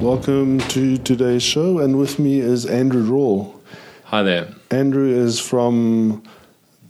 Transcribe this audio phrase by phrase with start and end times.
[0.00, 3.60] Welcome to today's show, and with me is Andrew Rall.
[4.04, 4.48] Hi there.
[4.70, 6.22] Andrew is from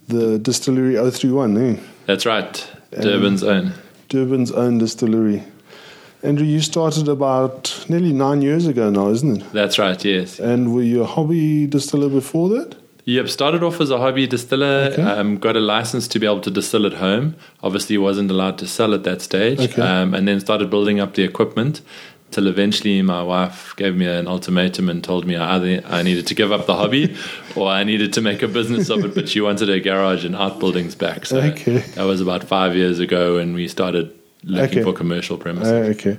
[0.07, 1.81] the distillery 031, eh?
[2.07, 3.73] That's right, Durban's own.
[4.09, 5.43] Durban's own distillery.
[6.23, 9.53] Andrew, you started about nearly nine years ago now, isn't it?
[9.53, 10.39] That's right, yes.
[10.39, 12.77] And were you a hobby distiller before that?
[13.07, 14.91] Yep, started off as a hobby distiller.
[14.93, 15.03] Okay.
[15.03, 17.35] Um, got a license to be able to distill at home.
[17.61, 19.59] Obviously, wasn't allowed to sell at that stage.
[19.59, 19.83] Okay.
[19.83, 21.81] Um, and then started building up the equipment.
[22.31, 26.27] Till eventually, my wife gave me an ultimatum and told me I either I needed
[26.29, 27.17] to give up the hobby,
[27.57, 29.15] or I needed to make a business of it.
[29.15, 31.27] But she wanted her garage and outbuildings back.
[31.27, 31.79] So Okay.
[31.97, 34.13] that was about five years ago, and we started
[34.45, 34.83] looking Okay.
[34.85, 35.73] for commercial premises.
[35.73, 36.17] Uh, okay.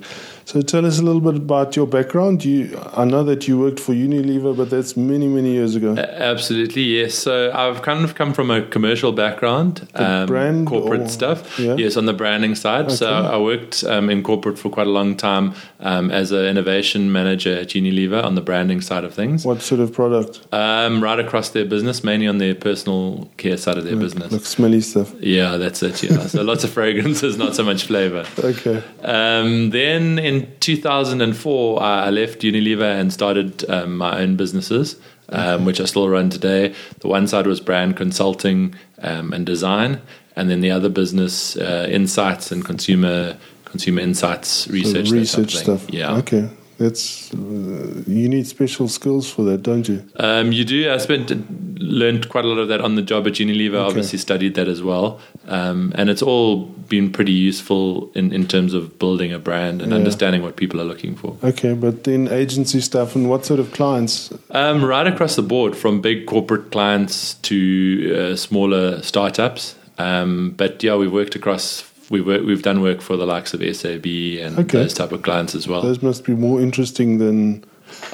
[0.52, 2.44] So tell us a little bit about your background.
[2.44, 5.96] You, I know that you worked for Unilever, but that's many, many years ago.
[5.96, 7.16] Absolutely, yes.
[7.16, 11.58] So I've kind of come from a commercial background, um, brand corporate or- stuff.
[11.58, 11.76] yeah?
[11.76, 12.92] Yes, on the branding side.
[12.92, 17.14] So I worked um, in corporate for quite a long time um, as an innovation
[17.14, 19.45] manager at Unilever on the branding side of things.
[19.45, 20.45] What sort of product?
[20.52, 24.34] Um, right across their business, mainly on their personal care side of their business.
[24.34, 25.14] Like smelly stuff.
[25.22, 26.03] Yeah, that's it.
[26.03, 28.25] Yeah, so lots of fragrances, not so much flavor.
[28.38, 28.84] Okay.
[29.02, 34.97] Um, then in 2004, I I left Unilever and started um, my own businesses,
[35.30, 36.73] um, which I still run today.
[37.00, 40.02] The one side was brand consulting um, and design,
[40.36, 45.09] and then the other business, uh, insights and consumer consumer insights research.
[45.09, 45.89] that research type of thing.
[45.89, 45.94] stuff.
[45.94, 46.17] Yeah.
[46.17, 46.50] Okay.
[46.82, 50.04] That's uh, you need special skills for that, don't you?
[50.16, 50.92] Um, you do.
[50.92, 51.32] I spent
[51.80, 53.76] learned quite a lot of that on the job at Unilever.
[53.76, 53.88] Okay.
[53.90, 58.74] Obviously, studied that as well, um, and it's all been pretty useful in, in terms
[58.74, 59.98] of building a brand and Yeah.
[59.98, 61.38] understanding what people are looking for.
[61.44, 64.34] Okay, but then agency stuff and what sort of clients?
[64.50, 69.76] Um, right across the board, from big corporate clients to uh, smaller startups.
[70.00, 71.84] Um, but yeah, we've worked across.
[72.12, 74.80] We've work, we've done work for the likes of SAB and Okay.
[74.80, 75.81] those type of clients as well.
[75.81, 77.64] Those must be more interesting than.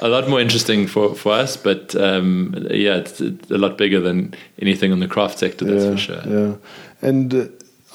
[0.00, 4.00] a lot more interesting for, for us, but um, yeah, it's, it's a lot bigger
[4.00, 5.64] than anything in the craft sector.
[5.64, 6.22] That's yeah, for sure.
[6.48, 6.54] Yeah.
[7.02, 7.44] And uh,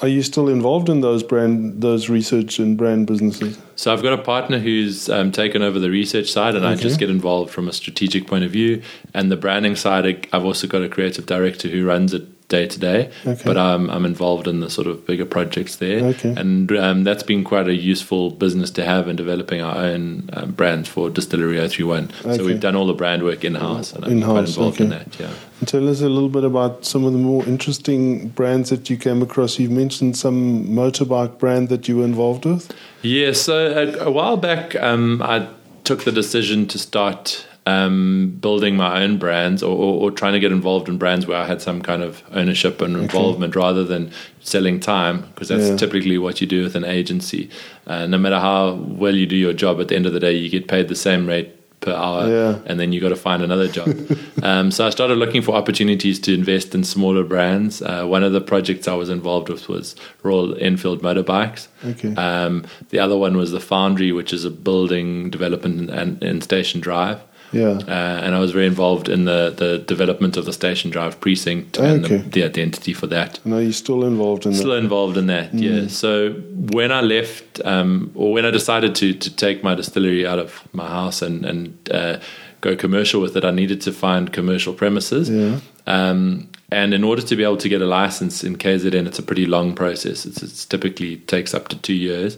[0.02, 3.58] are you still involved in those brand, those research and brand businesses?
[3.76, 6.98] So I've got a partner who's um, taken over the research side, and I just
[6.98, 8.82] get involved from a strategic point of view.
[9.14, 12.78] And the branding side, I've also got a creative director who runs it day to
[12.78, 13.10] day.
[13.24, 16.34] But I'm I'm involved in the sort of bigger projects there, Okay.
[16.36, 20.52] and um, that's been quite a useful business to have in developing our own um,
[20.52, 22.10] brands for Distillery 031.
[22.24, 22.36] Okay.
[22.36, 24.90] So we've done all the brand work in house, and I'm quite In-house, involved in
[24.90, 25.18] that.
[25.18, 25.30] Yeah.
[25.60, 28.96] And tell us a little bit about some of the more interesting brands that you
[28.96, 29.58] came across.
[29.58, 32.72] You've mentioned some motorbike brand that you were involved with.
[33.02, 33.54] Yeah, so
[34.00, 35.48] a, a while back, um, I
[35.84, 40.40] took the decision to start um, building my own brands or, or, or trying to
[40.40, 44.10] get involved in brands where I had some kind of ownership and involvement rather than
[44.40, 45.76] selling time, because that's Yeah.
[45.76, 47.48] typically what you do with an agency.
[47.86, 50.34] Uh, no matter how well you do your job, at the end of the day,
[50.34, 52.58] you get paid the same rate per hour, Yeah.
[52.66, 53.88] and then you got to find another job.
[54.42, 57.80] um, so I started looking for opportunities to invest in smaller brands.
[57.82, 61.68] Uh, one of the projects I was involved with was Royal Enfield Motorbikes.
[61.86, 62.14] Okay.
[62.14, 66.80] Um, the other one was the Foundry, which is a building development and in Station
[66.82, 67.20] Drive.
[67.54, 67.78] Yeah.
[67.86, 71.78] Uh, and I was very involved in the, the development of the Station Drive precinct
[71.78, 72.16] and Okay.
[72.18, 73.38] the, the identity for that.
[73.44, 74.78] And are you still involved in that Still that?
[74.78, 75.86] involved in that, yeah.
[75.88, 76.32] So
[76.72, 80.62] when I left, um, or when I decided to to take my distillery out of
[80.72, 82.18] my house and and uh,
[82.60, 85.28] go commercial with it, I needed to find commercial premises.
[85.28, 85.60] Yeah.
[85.86, 89.22] Um, and in order to be able to get a license in KZN, it's a
[89.22, 90.26] pretty long process.
[90.26, 92.36] It's, it's typically takes up to two years.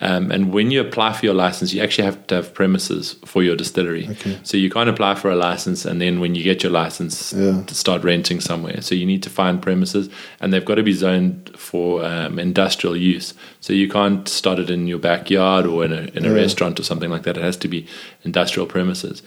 [0.00, 3.42] Um, and when you apply for your license, you actually have to have premises for
[3.42, 4.08] your distillery.
[4.10, 4.38] Okay.
[4.44, 7.62] So you can't apply for a license and then when you get your license, Yeah.
[7.66, 8.80] to start renting somewhere.
[8.80, 10.08] So you need to find premises,
[10.40, 13.34] and they've got to be zoned for um, industrial use.
[13.60, 16.34] So you can't start it in your backyard or in a in a Yeah.
[16.42, 17.36] restaurant or something like that.
[17.36, 17.84] It has to be
[18.24, 19.22] industrial premises.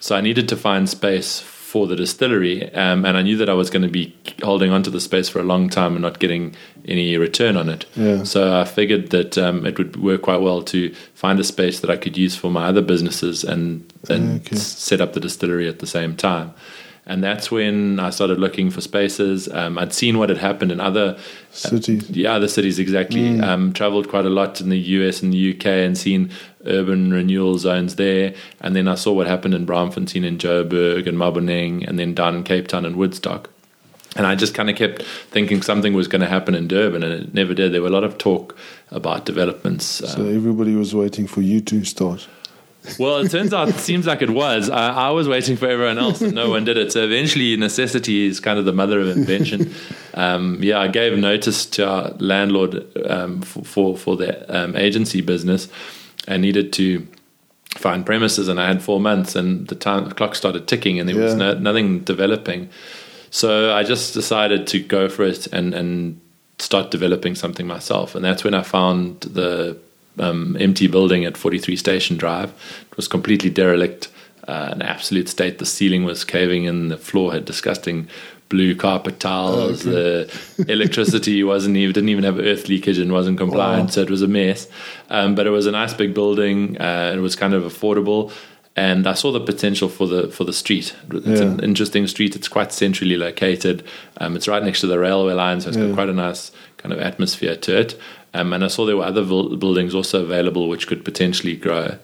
[0.00, 3.52] So I needed to find space for the distillery, um, and I knew that I
[3.52, 6.54] was going to be holding onto the space for a long time and not getting
[6.86, 7.84] any return on it.
[7.94, 8.24] Yeah.
[8.24, 11.90] So I figured that um, it would work quite well to find a space that
[11.90, 14.56] I could use for my other businesses and and Okay.
[14.56, 16.54] set up the distillery at the same time.
[17.08, 19.48] And that's when I started looking for spaces.
[19.48, 21.18] Um, I'd seen what had happened in other
[21.50, 22.08] Cities.
[22.10, 23.40] yeah, other cities exactly.
[23.40, 26.30] Um, traveled quite a lot in the US and the UK and seen
[26.66, 28.34] urban renewal zones there.
[28.60, 32.36] And then I saw what happened in Braamfontein and Joburg and Maboneng and then down
[32.36, 33.48] in Cape Town and Woodstock.
[34.16, 37.12] And I just kind of kept thinking something was going to happen in Durban, and
[37.12, 37.72] it never did.
[37.72, 38.56] There were a lot of talk
[38.90, 40.02] about developments.
[40.02, 42.26] Um, So everybody was waiting for you to start.
[42.98, 44.70] Well, it turns out it seems like it was.
[44.70, 46.92] I, I was waiting for everyone else, and no one did it.
[46.92, 49.74] So eventually, necessity is kind of the mother of invention.
[50.14, 55.20] um, yeah, I gave notice to our landlord um, for, for for the um, agency
[55.20, 55.68] business,
[56.26, 57.06] and needed to
[57.76, 61.08] find premises, and I had four months, and the time the clock started ticking, and
[61.08, 62.68] there was no, nothing developing.
[63.30, 66.20] So I just decided to go for it and and
[66.58, 69.78] start developing something myself, and that's when I found the
[70.20, 72.50] um, empty building at 43 Station Drive.
[72.90, 74.08] It was completely derelict,
[74.46, 75.58] uh, an absolute state.
[75.58, 78.08] The ceiling was caving in, the floor had disgusting
[78.48, 79.82] blue carpet tiles.
[79.84, 80.30] The
[80.68, 83.90] electricity wasn't even didn't even have earth leakage and wasn't compliant, Wow.
[83.90, 84.68] so it was a mess.
[85.10, 86.80] Um, but it was a nice big building.
[86.80, 88.32] Uh, it was kind of affordable.
[88.74, 90.94] And I saw the potential for the for the street.
[91.12, 92.36] It's an interesting street.
[92.36, 93.82] It's quite centrally located.
[94.18, 95.86] Um, it's right next to the railway line, so it's Yeah.
[95.88, 97.98] got quite a nice kind of atmosphere to it.
[98.34, 101.96] Um, and I saw there were other buil- buildings also available which could potentially grow.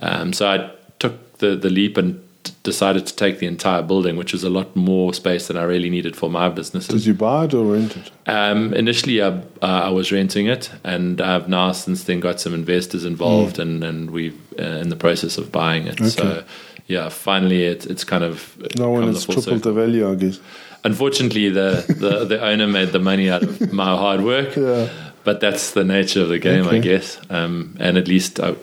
[0.00, 4.16] Um, so I took the, the leap and t- decided to take the entire building,
[4.16, 6.86] which is a lot more space than I really needed for my business.
[6.88, 8.10] Did you buy it or rent it?
[8.26, 12.54] Um, initially, I, uh, I was renting it, and I've now since then got some
[12.54, 15.98] investors involved, and and we're uh, in the process of buying it.
[15.98, 16.44] So, Mm.
[16.86, 20.38] Yeah, finally, it's it's kind of No one has tripled the value, I guess.
[20.84, 24.88] Unfortunately, the, the the owner made the money out of my hard work, Yeah.
[25.24, 27.18] But that's the nature of the game, I guess.
[27.30, 28.54] Um, and at least I,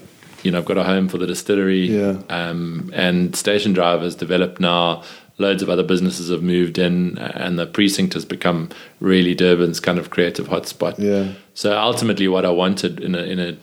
[0.43, 1.87] you know, I've got a home for the distillery.
[1.87, 2.17] Yeah.
[2.29, 5.03] Um, and Station Drive has developed now.
[5.37, 8.69] Loads of other businesses have moved in, and the precinct has become
[8.99, 10.99] really Durban's kind of creative hotspot.
[10.99, 11.33] Yeah.
[11.55, 13.57] So ultimately, what I wanted in a in a,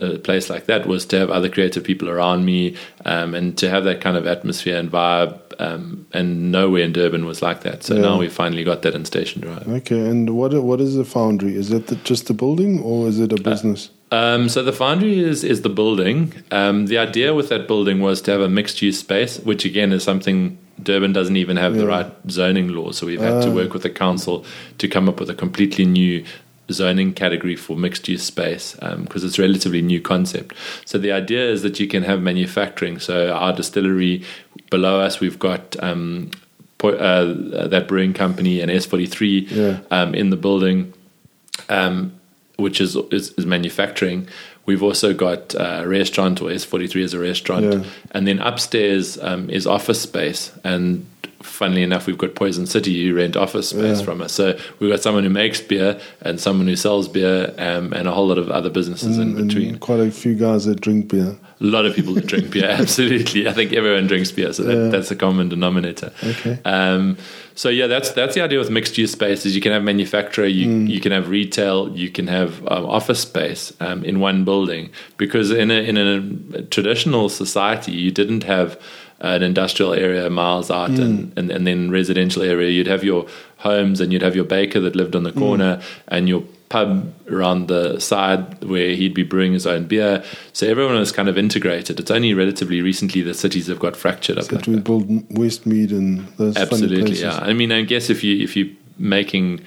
[0.00, 2.74] a place like that was to have other creative people around me,
[3.04, 5.38] um, and to have that kind of atmosphere and vibe.
[5.58, 7.84] Um, and nowhere in Durban was like that.
[7.84, 8.00] So Yeah.
[8.00, 9.68] now we finally got that in Station Drive.
[9.68, 10.00] Okay.
[10.00, 11.54] And what what is the foundry?
[11.54, 13.90] Is it the, just the building or is Uh, it a business?
[14.10, 16.32] Um, so the foundry is is the building.
[16.50, 19.92] Um, the idea with that building was to have a mixed use space, which again
[19.92, 22.90] is something Durban doesn't even have the right zoning law.
[22.92, 23.54] So we've had to Ah.
[23.60, 24.44] work with the council
[24.78, 26.24] to come up with a completely new
[26.72, 30.54] zoning category for mixed use space because it's a relatively new concept.
[30.84, 32.98] So the idea is that you can have manufacturing.
[32.98, 34.24] So our distillery
[34.70, 35.76] below us, we've got.
[35.82, 36.30] Um,
[36.78, 39.80] po- uh, that brewing company and S43 Yeah.
[39.90, 40.92] um, in the building
[41.68, 42.12] um,
[42.56, 44.26] which is, is is manufacturing.
[44.66, 47.84] We've also got a restaurant, or S43 is a restaurant, Yeah.
[48.12, 50.52] and then upstairs um, is office space.
[50.64, 51.06] And
[51.42, 54.04] funnily enough, we've got Poison City who rent office space Yeah.
[54.04, 54.32] from us.
[54.32, 58.12] So we've got someone who makes beer and someone who sells beer, um, and a
[58.12, 59.78] whole lot of other businesses in And between.
[59.78, 61.36] quite a few guys that drink beer.
[61.62, 63.46] A lot of people that drink beer, absolutely.
[63.48, 64.88] I think everyone drinks beer, so that, Yeah.
[64.88, 66.12] that's a common denominator.
[66.22, 66.58] Okay.
[66.64, 67.16] Um,
[67.54, 69.54] so yeah, that's that's the idea with mixed use spaces.
[69.54, 70.88] You can have manufacturer, you Mm.
[70.88, 74.88] you can have retail, you can have um, office space um, in one building.
[75.18, 78.78] Because in a in a traditional society, you didn't have
[79.22, 81.00] an industrial area miles out Mm.
[81.04, 82.70] and, and and then residential area.
[82.70, 83.26] You'd have your
[83.58, 85.32] homes and you'd have your baker that lived on Mm.
[85.34, 90.22] the corner and your pub around the side where he'd be brewing his own beer.
[90.52, 91.98] So everyone was kind of integrated.
[92.00, 94.44] It's only relatively recently the cities have got fractured up.
[94.46, 94.84] That like we that.
[94.84, 97.38] build Westmead and those funny Absolutely, yeah.
[97.42, 98.68] I mean, I guess if you if you're
[98.98, 99.60] making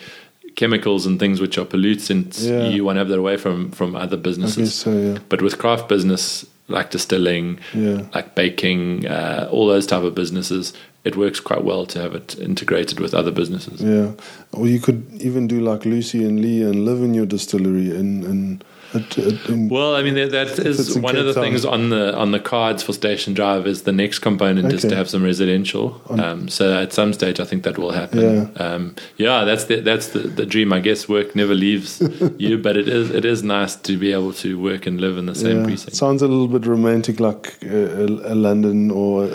[0.55, 2.69] chemicals and things which are pollutants, Yeah.
[2.69, 4.73] you want to have that away from from other businesses.
[4.73, 5.17] so, yeah.
[5.29, 8.03] But with craft business like distilling, Yeah.
[8.15, 10.73] like baking, uh, all those type of businesses,
[11.03, 13.81] it works quite well to have it integrated with other businesses.
[13.81, 14.11] Yeah.
[14.53, 18.23] Or you could even do like Lucy and Lee and live in your distillery and
[18.23, 18.63] and
[18.95, 21.43] in- Well, I mean that, that is one of the Town.
[21.43, 23.65] things on the on the cards for Station Drive.
[23.67, 26.01] Is the next component is to have some residential.
[26.09, 28.19] Um, so at some stage, I think that will happen.
[28.21, 28.63] Yeah.
[28.65, 29.43] um, yeah.
[29.45, 30.71] That's the that's the, the dream.
[30.73, 32.01] I guess work never leaves
[32.37, 35.25] you, but it is it is nice to be able to work and live in
[35.25, 35.63] the same yeah.
[35.63, 35.95] It precinct.
[35.95, 39.27] sounds a little bit romantic, like uh, a, a London or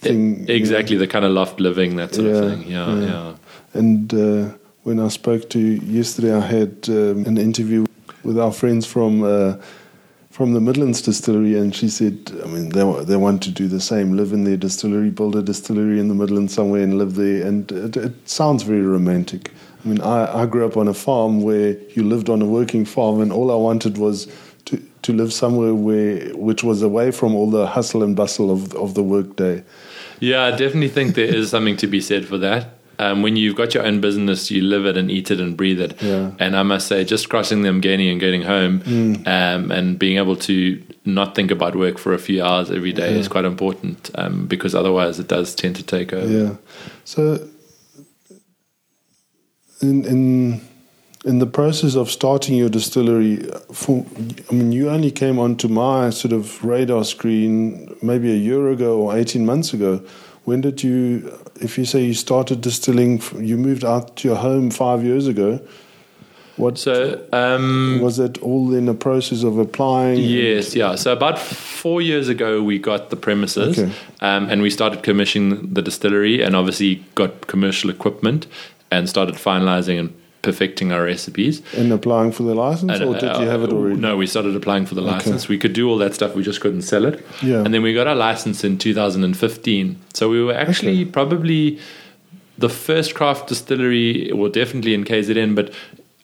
[0.00, 0.48] thing.
[0.48, 2.70] Exactly the kind of loft living that sort Yeah, of thing.
[2.70, 3.06] Yeah, yeah.
[3.06, 3.34] yeah.
[3.74, 4.54] And uh,
[4.84, 7.86] when I spoke to you yesterday, I had um, an interview
[8.24, 9.56] with our friends from uh,
[10.30, 13.80] from the Midlands distillery, and she said, I mean, they they want to do the
[13.80, 17.46] same, live in their distillery, build a distillery in the Midlands somewhere, and live there.
[17.46, 19.52] And it, it sounds very romantic.
[19.84, 22.84] I mean, I, I grew up on a farm where you lived on a working
[22.84, 24.26] farm, and all I wanted was
[24.64, 28.74] to to live somewhere where which was away from all the hustle and bustle of
[28.74, 29.62] of the workday.
[30.20, 32.78] Yeah, I definitely think there is something to be said for that.
[32.98, 35.80] Um, when you've got your own business, you live it and eat it and breathe
[35.80, 36.00] it.
[36.02, 36.32] Yeah.
[36.38, 38.82] And I must say, just crossing the Mgeni and getting home
[39.26, 43.12] um, and being able to not think about work for a few hours every day
[43.12, 43.18] Yeah.
[43.20, 46.30] is quite important um, because otherwise it does tend to take over.
[46.30, 46.56] Yeah.
[47.04, 47.46] So
[49.82, 50.60] in in
[51.24, 53.36] in the process of starting your distillery,
[53.72, 54.04] for,
[54.50, 58.98] I mean, you only came onto my sort of radar screen maybe a year ago
[59.00, 60.02] or eighteen months ago.
[60.44, 61.32] When did you?
[61.60, 65.60] If you say you started distilling, you moved out to your home five years ago.
[66.56, 70.20] What So, um, was it all in the process of applying?
[70.20, 70.94] Yes, yeah.
[70.94, 73.90] So about four years ago, we got the premises, Okay.
[74.20, 78.46] um, and we started commissioning the distillery, and obviously got commercial equipment,
[78.92, 81.62] and started finalizing and perfecting our recipes.
[81.76, 83.96] And applying for the license, And, or did you have it uh, already?
[84.00, 85.48] No, we started applying for the license.
[85.48, 87.24] We could do all that stuff, we just couldn't sell it.
[87.42, 87.64] Yeah.
[87.64, 89.96] And then we got our license in 2015.
[90.12, 91.10] So we were actually Okay.
[91.10, 91.78] probably
[92.58, 95.72] the first craft distillery, well, definitely in KZN, but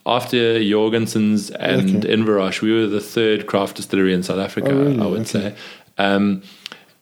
[0.06, 2.58] after Jorgensen's and Okay.
[2.62, 4.98] We were the third craft distillery in South Africa, Oh, really?
[5.00, 5.28] I would Okay.
[5.30, 5.54] say.
[5.98, 6.42] Um,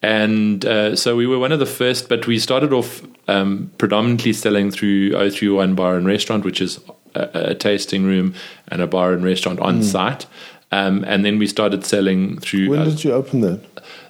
[0.02, 4.32] and uh, so we were one of the first, but we started off um, predominantly
[4.32, 6.80] selling through 031 Bar and Restaurant, which is
[7.14, 8.34] a, a tasting room
[8.68, 10.26] and a bar and restaurant on site.
[10.70, 12.70] Um, and then we started selling through.
[12.70, 13.60] When uh, did you open that?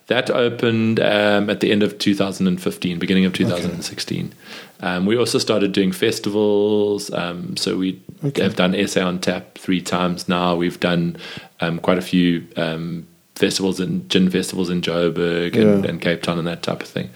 [0.09, 4.33] that opened um, at the end of 2015, beginning of 2016.
[4.81, 7.13] Um, we also started doing festivals.
[7.13, 8.43] Um, so we Okay.
[8.43, 10.57] have done SA on Tap three times now.
[10.57, 11.19] We've done
[11.61, 13.07] um, quite a few um,
[13.39, 15.91] festivals and gin festivals in Joburg and, Yeah.
[15.91, 17.09] and Cape Town and that type of thing.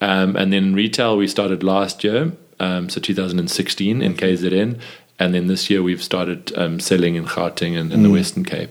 [0.00, 4.78] Um, and then retail, we started last year, um, so 2016 in KZN.
[5.18, 8.12] And then this year, we've started um, selling in Gauteng and in the Mm.
[8.18, 8.70] Western Cape.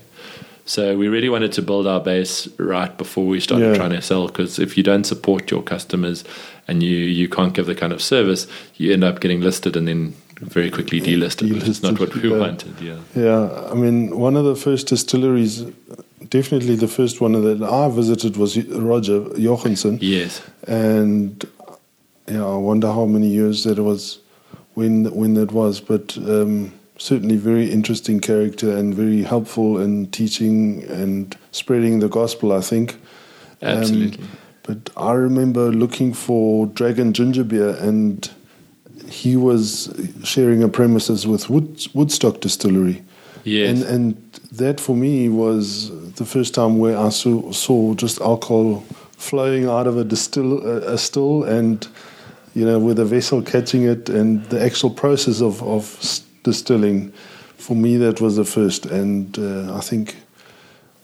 [0.65, 3.75] So we really wanted to build our base right before we started Yeah.
[3.75, 4.27] trying to sell.
[4.27, 6.23] Because if you don't support your customers
[6.67, 9.87] and you you can't give the kind of service, you end up getting listed and
[9.87, 11.51] then very quickly delisted.
[11.53, 12.37] which is not what we yeah.
[12.37, 12.73] wanted.
[12.81, 12.99] Yeah.
[13.15, 15.63] Yeah, I mean, one of the first distilleries,
[16.29, 19.99] definitely the first one that I visited was Roger Jorgensen.
[20.01, 20.41] Yes.
[20.67, 21.45] and
[22.27, 24.19] yeah, I wonder how many years that was
[24.73, 30.83] when when that was, but um, certainly very interesting character and very helpful in teaching
[30.83, 32.53] and spreading the gospel.
[32.53, 32.93] I think.
[33.63, 34.25] Um, Absolutely.
[34.63, 38.29] but I remember looking for Dragon Ginger Beer, and
[39.07, 43.03] he was sharing a premises with Wood, Woodstock Distillery.
[43.43, 43.81] Yes.
[43.81, 48.83] And and that for me was the first time where I saw, saw just alcohol
[49.17, 51.87] flowing out of a distill a, a still and
[52.53, 55.83] you know with a vessel catching it and the actual process of of
[56.43, 57.11] distilling.
[57.57, 58.87] For me that was the first.
[58.87, 60.15] And uh, I think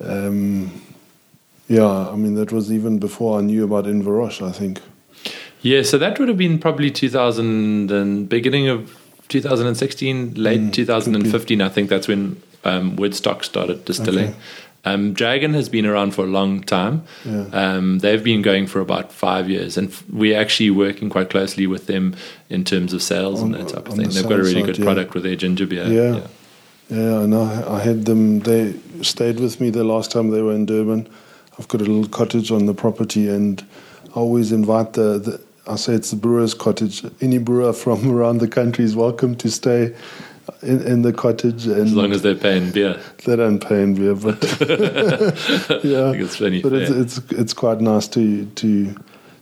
[0.02, 0.72] um,
[1.68, 4.82] yeah I mean that was even before I knew about Inverroche I think.
[5.62, 8.96] Yeah, so that would have been probably 2000 and beginning of
[9.30, 11.62] 2016, late Mm, 2015.
[11.62, 14.30] I think that's when um, Woodstock started distilling.
[14.30, 14.38] Okay.
[14.86, 17.04] Um, Dragon has been around for a long time.
[17.26, 17.46] Yeah.
[17.52, 21.68] Um, they've been going for about five years, and f- we're actually working quite closely
[21.68, 22.16] with them
[22.50, 24.08] in terms of sales On- and that type of thing.
[24.08, 24.86] the They've got a really side, good yeah.
[24.86, 25.88] product with their ginger beer.
[25.88, 26.28] Yeah.
[26.90, 28.40] Yeah, and I, I had them.
[28.42, 31.10] They stayed with me the last time they were in Durban.
[31.60, 33.62] I've got a little cottage on the property, and
[34.16, 35.20] I always invite the.
[35.20, 37.04] the I say it's the brewer's cottage.
[37.22, 39.94] Any brewer from around the country is welcome to stay
[40.62, 43.00] in, in the cottage, and As long as they're paying beer.
[43.26, 44.42] they don't pay in beer, but
[45.84, 46.62] yeah, I think it's funny.
[46.62, 48.96] but it's, it's it's quite nice to to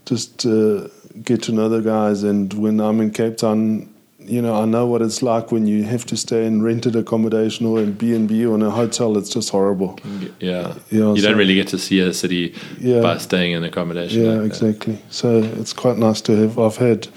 [0.06, 0.88] just uh,
[1.24, 2.24] get to know the guys.
[2.24, 3.94] And when I'm in Cape Town,
[4.28, 7.66] you know, I know what it's like when you have to stay in rented accommodation
[7.66, 9.18] or in B and B or in a hotel.
[9.18, 10.00] It's just horrible.
[10.40, 10.74] yeah.
[10.90, 13.02] Yeah, you so- don't really get to see a city Yeah.
[13.02, 14.24] by staying in accommodation.
[14.24, 14.98] Yeah, like exactly.
[15.10, 16.60] So it's quite nice to have.
[16.60, 17.08] I've had.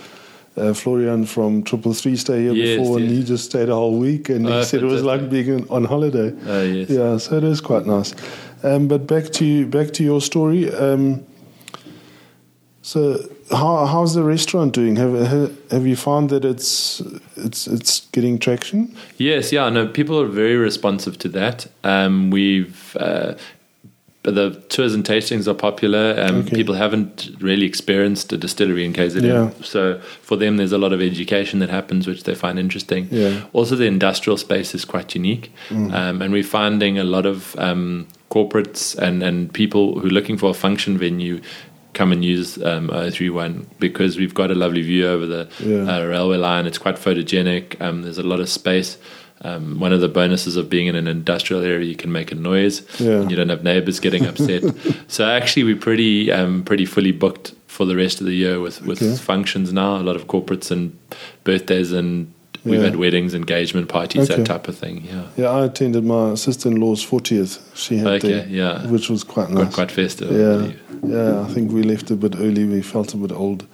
[0.56, 3.96] Uh, Florian from Triple Three stay here Yes, before, and he just stayed a whole
[3.96, 6.32] week, and he Oh, said it was like being on holiday.
[6.48, 6.90] Oh, yes.
[6.90, 8.12] Yeah, so it is quite nice.
[8.64, 10.68] Um, but back to back to your story.
[10.74, 11.22] Um,
[12.82, 13.18] so
[13.50, 14.96] how how's the restaurant doing?
[14.96, 15.14] Have
[15.70, 17.00] have- you found that it's
[17.36, 18.94] it's it's getting traction?
[19.16, 21.66] Yes, yeah, no, people are very responsive to that.
[21.84, 23.34] Um, we've uh,
[24.24, 26.14] the tours and tastings are popular.
[26.18, 26.56] Um, Okay.
[26.56, 29.50] People haven't really experienced a distillery in KZN, Yeah.
[29.62, 33.08] so for them, there's a lot of education that happens, which they find interesting.
[33.10, 33.44] Yeah.
[33.54, 38.06] Also, the industrial space is quite unique, um, and we're finding a lot of um,
[38.30, 41.40] corporates and and people who are looking for a function venue.
[41.94, 45.96] Come and use um, 031 because we've got a lovely view over the Yeah.
[45.96, 46.66] uh, railway line.
[46.66, 47.80] It's quite photogenic.
[47.80, 48.98] Um, there's a lot of space.
[49.42, 52.34] Um, one of the bonuses of being in an industrial area, you can make a
[52.34, 52.82] noise.
[53.00, 53.20] Yeah.
[53.20, 54.62] And you don't have neighbors getting upset.
[55.08, 58.82] so actually, we're pretty um, pretty fully booked for the rest of the year with
[58.82, 59.16] with Okay.
[59.16, 59.96] functions now.
[59.96, 60.96] A lot of corporates and
[61.44, 62.32] birthdays, and
[62.64, 62.86] we've Yeah.
[62.86, 64.36] had weddings, engagement parties, Okay.
[64.42, 65.04] that type of thing.
[65.10, 67.58] Yeah, Yeah, I attended my sister-in-law's fortieth.
[67.74, 68.86] She had Okay, there, yeah.
[68.86, 69.74] which was quite nice.
[69.74, 70.30] quite festive.
[70.30, 70.76] Yeah, believe.
[71.14, 71.40] yeah.
[71.40, 72.64] I think we left a bit early.
[72.64, 73.64] We felt a bit old.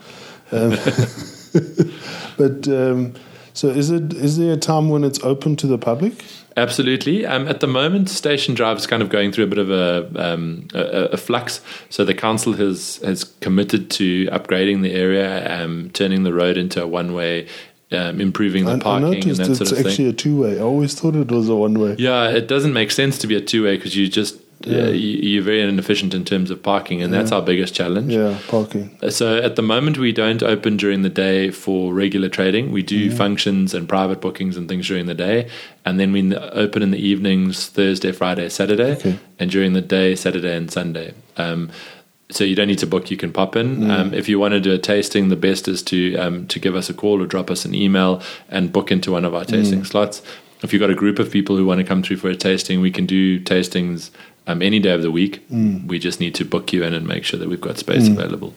[0.51, 0.71] Um,
[2.37, 3.13] but um,
[3.53, 6.13] so, is it is there a time when it's open to the public?
[6.57, 7.25] Absolutely.
[7.25, 10.09] Um, at the moment, Station Drive is kind of going through a bit of a,
[10.15, 11.59] um, a, a flux.
[11.89, 16.81] So the council has has committed to upgrading the area, um, turning the road into
[16.81, 17.47] a one way
[17.91, 19.85] um, improving the I, I parking and noticed that it's sort of thing.
[19.85, 20.57] It's actually a two-way.
[20.59, 21.95] I always thought it was a one-way.
[21.99, 24.85] Yeah, it doesn't make sense to be a two way because you just Yeah.
[24.85, 28.11] uh, you, you're very inefficient in terms of parking, and that's our biggest challenge.
[28.13, 28.89] Yeah, parking.
[29.09, 32.71] So at the moment, we don't open during the day for regular trading.
[32.71, 33.17] We do Mm-hmm.
[33.17, 35.47] functions and private bookings and things during the day,
[35.85, 39.15] and then we open in the evenings Thursday, Friday, Saturday, Okay.
[39.39, 41.13] and during the day Saturday and Sunday.
[41.37, 41.69] Um,
[42.29, 43.77] so you don't need to book; you can pop in.
[43.77, 43.89] Mm.
[43.91, 46.75] Um, if you want to do a tasting, the best is to um, to give
[46.75, 49.81] us a call or drop us an email and book into one of our tasting
[49.81, 49.87] Mm.
[49.87, 50.21] slots.
[50.63, 52.81] If you've got a group of people who want to come through for a tasting,
[52.81, 54.09] we can do tastings
[54.47, 55.47] um, any day of the week.
[55.49, 55.85] Mm.
[55.87, 58.53] We just need to book you in and make sure that we've got space available.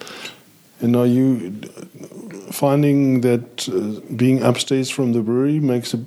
[0.80, 1.60] And are you
[2.52, 5.98] finding that uh, being upstairs from the brewery makes a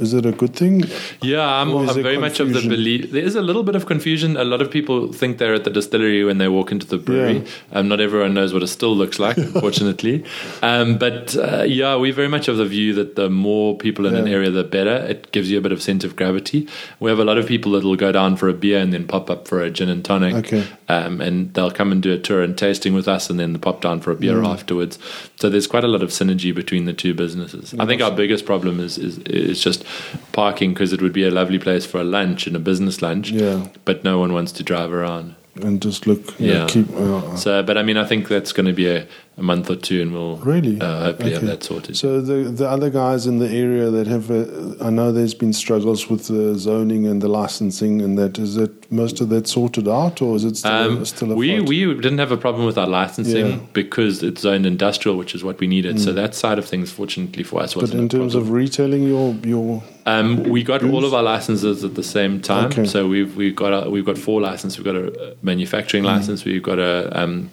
[0.00, 0.84] is it a good thing?
[1.22, 3.10] Yeah, I'm, I'm very much of the belief.
[3.12, 4.36] There is a little bit of confusion.
[4.36, 7.44] A lot of people think they're at the distillery when they walk into the brewery.
[7.72, 10.24] Um, not everyone knows what a still looks like, unfortunately.
[10.62, 14.14] Um, but uh, yeah, we're very much of the view that the more people in
[14.14, 14.96] an area, the better.
[14.96, 16.68] It gives you a bit of sense of gravity.
[16.98, 19.06] We have a lot of people that will go down for a beer and then
[19.06, 20.34] pop up for a gin and tonic.
[20.34, 20.66] Okay.
[20.88, 23.80] Um, and they'll come and do a tour and tasting with us and then pop
[23.80, 24.48] down for a beer Mm.
[24.48, 24.98] afterwards.
[25.36, 27.74] So there's quite a lot of synergy between the two businesses.
[27.78, 29.84] I think our biggest problem is is, is just
[30.32, 33.30] parking because it would be a lovely place for a lunch and a business lunch,
[33.30, 35.34] Yeah, but no one wants to drive around.
[35.64, 36.34] And just look.
[36.38, 36.66] Yeah, Yeah.
[36.66, 36.88] keep.
[36.96, 39.06] Uh, So, but I mean, I think that's going to be a,
[39.38, 40.80] a month or two, and we'll Really?
[40.80, 41.96] uh, hopefully have that sorted.
[41.96, 45.52] So the the other guys in the area that have, uh, I know there's been
[45.52, 48.70] struggles with the zoning and the licensing, and that is it.
[48.92, 51.68] Most of that sorted out, or is it still, Um, still a we fight?
[51.68, 53.58] we didn't have a problem with our licensing Yeah.
[53.72, 56.00] because it's zoned industrial, which is what we needed.
[56.00, 58.48] So that side of things, fortunately for us, But wasn't in a terms problem.
[58.52, 62.66] of retailing your your Um, we got all of our licenses at the same time.
[62.66, 62.84] Okay.
[62.84, 64.76] So we've we've got a, we've got four licenses.
[64.78, 66.12] We've got a uh, manufacturing Mm.
[66.14, 66.38] license.
[66.50, 67.50] We've got a, um,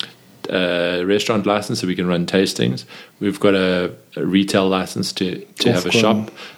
[0.49, 2.85] a restaurant license, so we can run tastings.
[3.19, 5.27] We've got a, a retail license to
[5.63, 6.17] to have a shop,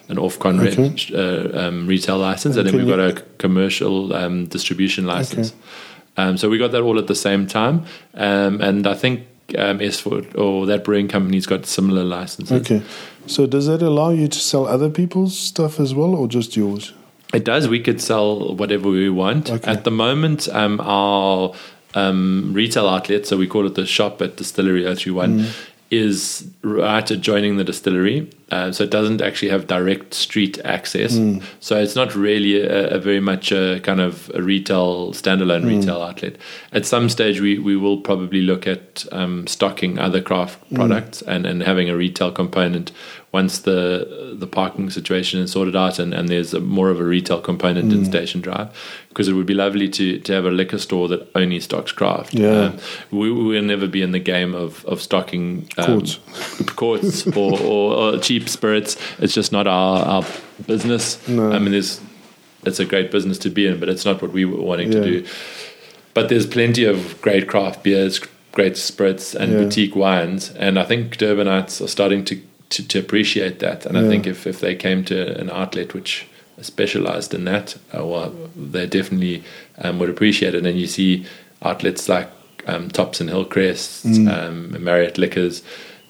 [0.09, 0.91] an Ofcon re- Okay.
[1.23, 5.53] uh, um, retail license, And and, then we've got a commercial um, distribution license.
[6.17, 7.75] Um, so we got that all at the same time,
[8.27, 9.19] um, and I think.
[9.57, 12.51] Um, Esford or that brewing company's got similar licenses.
[12.61, 12.81] okay.
[13.25, 16.93] So does that allow you to sell other people's stuff as well, or just yours?
[17.33, 17.67] It does.
[17.67, 19.49] We could sell whatever we want.
[19.51, 19.71] Okay.
[19.71, 21.53] At the moment, um, our
[21.93, 25.45] um, retail outlet, so we call it the shop at Distillery 031, Mm.
[25.91, 28.29] is right adjoining the distillery.
[28.51, 31.13] Uh, so it doesn't actually have direct street access.
[31.15, 31.43] Mm.
[31.59, 35.79] So it's not really a, a very much a kind of a retail, standalone Mm.
[35.79, 36.35] retail outlet.
[36.71, 40.75] At some stage, we, we will probably look at um, stocking other craft Mm.
[40.75, 42.91] products and, and having a retail component
[43.31, 47.03] once the the parking situation is sorted out and, and there's a, more of a
[47.03, 47.97] retail component Mm.
[47.97, 48.69] in Station Drive
[49.09, 52.33] because it would be lovely to, to have a liquor store that only stocks craft.
[52.33, 52.49] Yeah.
[52.65, 52.77] Um,
[53.11, 56.19] we will never be in the game of, of stocking um, Quarts.
[56.75, 58.95] quarts or, or, or cheap spirits.
[59.19, 60.25] It's just not our, our
[60.67, 61.27] business.
[61.27, 61.51] No.
[61.51, 61.99] I mean, there's
[62.65, 64.99] it's a great business to be in, but it's not what we were wanting Yeah.
[65.01, 65.27] to do.
[66.13, 68.19] But there's plenty of great craft beers,
[68.51, 69.59] great spirits, and Yeah.
[69.59, 73.85] boutique wines, and I think Durbanites are starting to, to, to appreciate that.
[73.85, 76.25] And I think if, if they came to an outlet which
[76.61, 79.43] specialized in that, uh, well, they definitely
[79.77, 80.65] um, would appreciate it.
[80.65, 81.25] And you see
[81.61, 82.29] outlets like
[82.67, 84.27] um, Tops and Hillcrest, Mm.
[84.75, 85.63] um, Marriott Liquors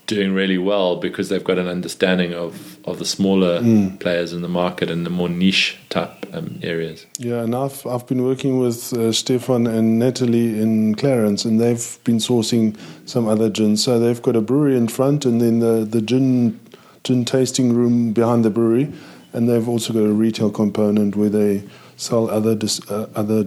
[0.09, 3.99] doing really well because they've got an understanding of, of the smaller Mm.
[3.99, 7.05] players in the market and the more niche type um, areas.
[7.19, 11.87] Yeah, and I've I've been working with uh, Stefan and Natalie in Clarence, and they've
[12.03, 13.83] been sourcing some other gins.
[13.83, 16.59] So they've got a brewery in front, and then the the gin
[17.03, 18.87] gin tasting room behind the brewery,
[19.33, 21.63] and they've also got a retail component where they
[21.97, 23.45] sell other dis, uh, other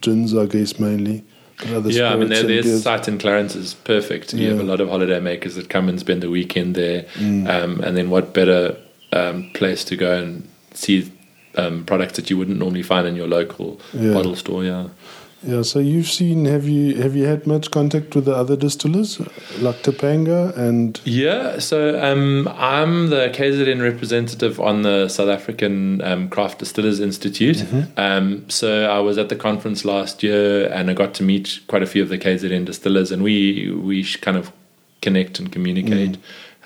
[0.00, 1.22] gins, I guess mainly.
[1.64, 4.32] Yeah, I mean, spirits their site in Clarence is perfect.
[4.34, 7.02] You have a lot of holiday makers that come and spend the weekend there.
[7.14, 7.48] Mm.
[7.48, 8.76] Um, and then what better
[9.12, 11.10] um, place to go and see
[11.56, 14.12] um, products that you wouldn't normally find in your local Yeah.
[14.12, 14.64] bottle store?
[14.64, 14.88] Yeah.
[15.44, 19.18] Yeah, so you've seen have you have you had much contact with the other distillers
[19.58, 26.28] like Topanga and Yeah, so um, I'm the KZN representative on the South African um,
[26.28, 27.56] Craft Distillers Institute.
[27.56, 27.98] Mm-hmm.
[27.98, 31.82] Um, so I was at the conference last year, and I got to meet quite
[31.82, 34.52] a few of the KZN distillers, and we we kind of
[35.00, 36.18] connect and communicate.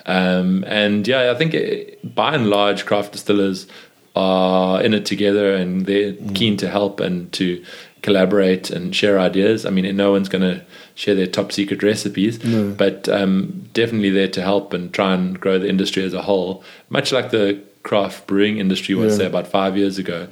[0.04, 3.66] Um, and yeah, I think eh, by and large, craft distillers
[4.14, 7.64] are in it together, and they're keen to help and to
[8.06, 9.66] collaborate and share ideas.
[9.66, 10.56] I mean, no one's going to
[10.94, 12.70] share their top secret recipes, No.
[12.84, 13.32] but um,
[13.74, 17.30] definitely there to help and try and grow the industry as a whole, much like
[17.30, 19.18] the craft brewing industry was, Yeah.
[19.18, 20.28] say, about five years ago.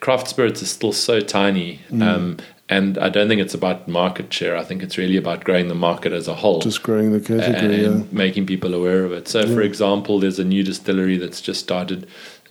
[0.00, 2.02] Craft spirits is still so tiny, Mm.
[2.02, 2.36] um,
[2.70, 4.56] And I don't think it's about market share.
[4.56, 7.84] I think it's really about growing the market as a whole Just growing the category.
[7.84, 8.06] and yeah.
[8.24, 9.28] making people aware of it.
[9.28, 12.06] So, for example, there's a new distillery that's just started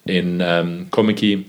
[0.05, 1.45] in um, Kommetjie,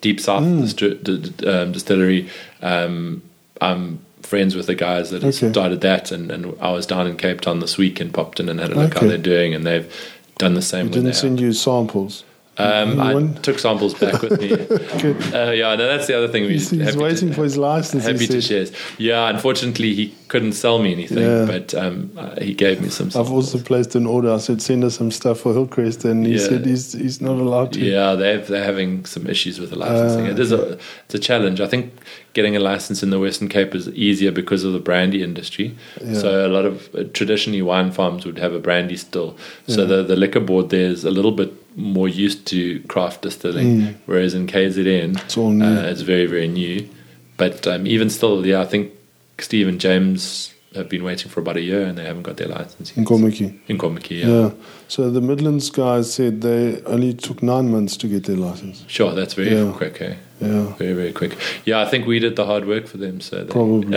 [0.00, 0.62] Deep South Mm.
[0.62, 2.28] distri- d- d- um, Distillery.
[2.62, 3.22] Um,
[3.60, 5.50] I'm friends with the guys that have Okay.
[5.50, 8.48] started that, and, and I was down in Cape Town this week and popped in
[8.48, 9.92] and had a look how they're doing, and they've
[10.38, 12.24] done the same He with didn't send you samples.
[12.58, 14.52] Um, I took samples back with me.
[15.32, 16.44] Uh, yeah, no, that's the other thing.
[16.48, 18.04] He's, he's waiting to, for his license.
[18.04, 18.66] happy to share.
[18.98, 21.46] Yeah, unfortunately, he couldn't sell me anything, Yeah.
[21.46, 23.10] but um, uh, he gave me some.
[23.10, 23.26] Stuff.
[23.26, 24.30] I've also placed an order.
[24.32, 26.46] I said, send us some stuff for Hillcrest, and he Yeah.
[26.46, 27.80] said he's he's not allowed to.
[27.80, 30.26] Yeah, they're they're having some issues with the licensing.
[30.26, 31.60] Ah, it is a it's a challenge.
[31.60, 31.92] I think
[32.34, 35.74] getting a license in the Western Cape is easier because of the brandy industry.
[36.04, 36.14] Yeah.
[36.14, 39.36] So a lot of uh, traditionally wine farms would have a brandy still.
[39.66, 43.80] So the the liquor board there is a little bit more used to craft distilling,
[43.80, 43.94] Mm.
[44.06, 45.64] whereas in KZN It's all new.
[45.64, 46.88] uh, it's very very new.
[47.36, 48.90] But um, even still, yeah, I think
[49.38, 52.48] Steve and James have been waiting for about a year and they haven't got their
[52.48, 52.92] license.
[52.96, 53.08] in yet.
[53.08, 53.58] Kommetjie.
[53.68, 54.26] In Kommetjie, Yeah.
[54.28, 54.50] yeah.
[54.88, 58.84] So the Midlands guys said they only took nine months to get their license.
[58.86, 59.72] Sure, that's very Yeah.
[59.76, 60.14] quick, eh?
[60.40, 60.74] Yeah.
[60.78, 61.36] Very, very quick.
[61.66, 63.20] Yeah, I think we did the hard work for them.
[63.20, 63.96] So they, Probably.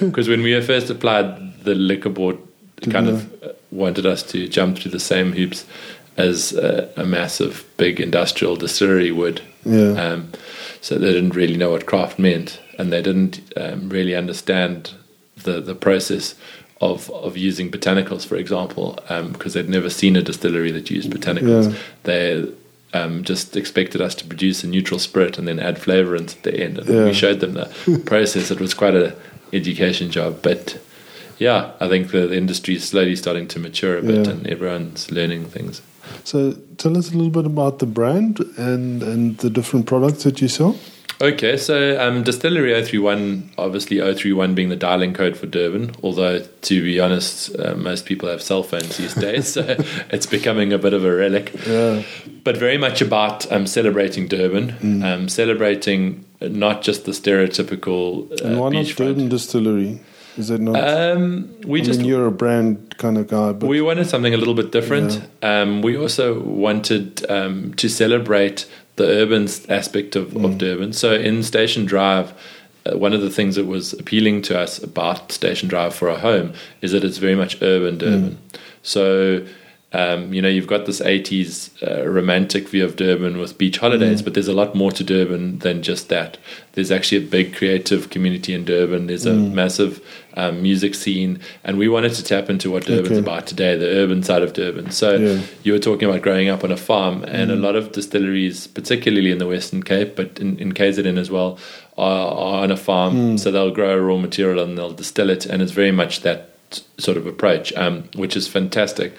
[0.00, 1.26] because when we first applied,
[1.64, 2.36] the liquor board
[2.80, 3.26] Didn't kind of
[3.72, 5.64] wanted us to jump through the same hoops
[6.16, 9.40] as uh, a massive, big industrial distillery would.
[9.64, 9.92] Yeah.
[9.92, 10.30] Um,
[10.80, 14.92] so they didn't really know what craft meant, and they didn't um, really understand
[15.42, 16.34] the the process
[16.80, 18.98] of of using botanicals, for example,
[19.32, 21.72] because they'd never seen a distillery that used botanicals.
[21.72, 21.78] Yeah.
[22.04, 22.48] They
[22.92, 26.54] um, just expected us to produce a neutral spirit and then add flavorants at the
[26.60, 26.78] end.
[26.78, 27.04] And Yeah.
[27.04, 28.50] we showed them the process.
[28.50, 29.12] It was quite an
[29.52, 30.78] education job, but
[31.38, 34.32] yeah, I think the, the industry is slowly starting to mature a bit, Yeah.
[34.32, 35.82] and everyone's learning things.
[36.24, 40.40] So tell us a little bit about the brand and and the different products that
[40.40, 40.76] you sell.
[41.18, 46.82] Okay, so um, Distillery 031, obviously 031 being the dialing code for Durban, although to
[46.82, 49.76] be honest, uh, most people have cell phones these days, so
[50.10, 51.54] it's becoming a bit of a relic.
[51.66, 52.02] Yeah.
[52.44, 58.60] But very much about um, celebrating Durban, um, celebrating not just the stereotypical uh, And
[58.60, 58.86] why not.
[58.86, 60.00] Durban Distillery?
[60.36, 60.76] Is it not?
[60.76, 64.34] Um, we I just mean, you're a brand kind of guy, but we wanted something
[64.34, 65.26] a little bit different.
[65.42, 70.44] Um, we also wanted um, to celebrate the urban aspect of, Mm.
[70.44, 70.92] of Durban.
[70.92, 72.32] So in Station Drive,
[72.86, 76.18] uh, one of the things that was appealing to us about Station Drive for a
[76.18, 78.38] home is that it's very much urban Durban.
[78.82, 79.42] So
[79.96, 84.20] um, you know, you've got this 80s uh, romantic view of Durban with beach holidays,
[84.20, 86.36] but there's a lot more to Durban than just that.
[86.72, 89.06] There's actually a big creative community in Durban.
[89.06, 90.04] There's a massive
[90.34, 93.18] um, music scene, and we wanted to tap into what Durban's Okay.
[93.20, 94.90] about today, the urban side of Durban.
[94.90, 95.40] So Yeah.
[95.62, 99.30] you were talking about growing up on a farm, and a lot of distilleries, particularly
[99.30, 101.58] in the Western Cape, but in, in KZN as well,
[101.96, 103.38] are, are on a farm.
[103.38, 106.50] So they'll grow raw material and they'll distill it, and it's very much that
[106.98, 109.14] sort of approach, um, which is fantastic.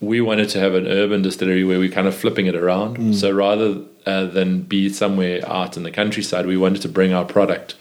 [0.00, 3.14] We wanted to have an urban distillery where we're kind of flipping it around.
[3.14, 7.24] So rather uh, than be somewhere out in the countryside, we wanted to bring our
[7.24, 7.74] product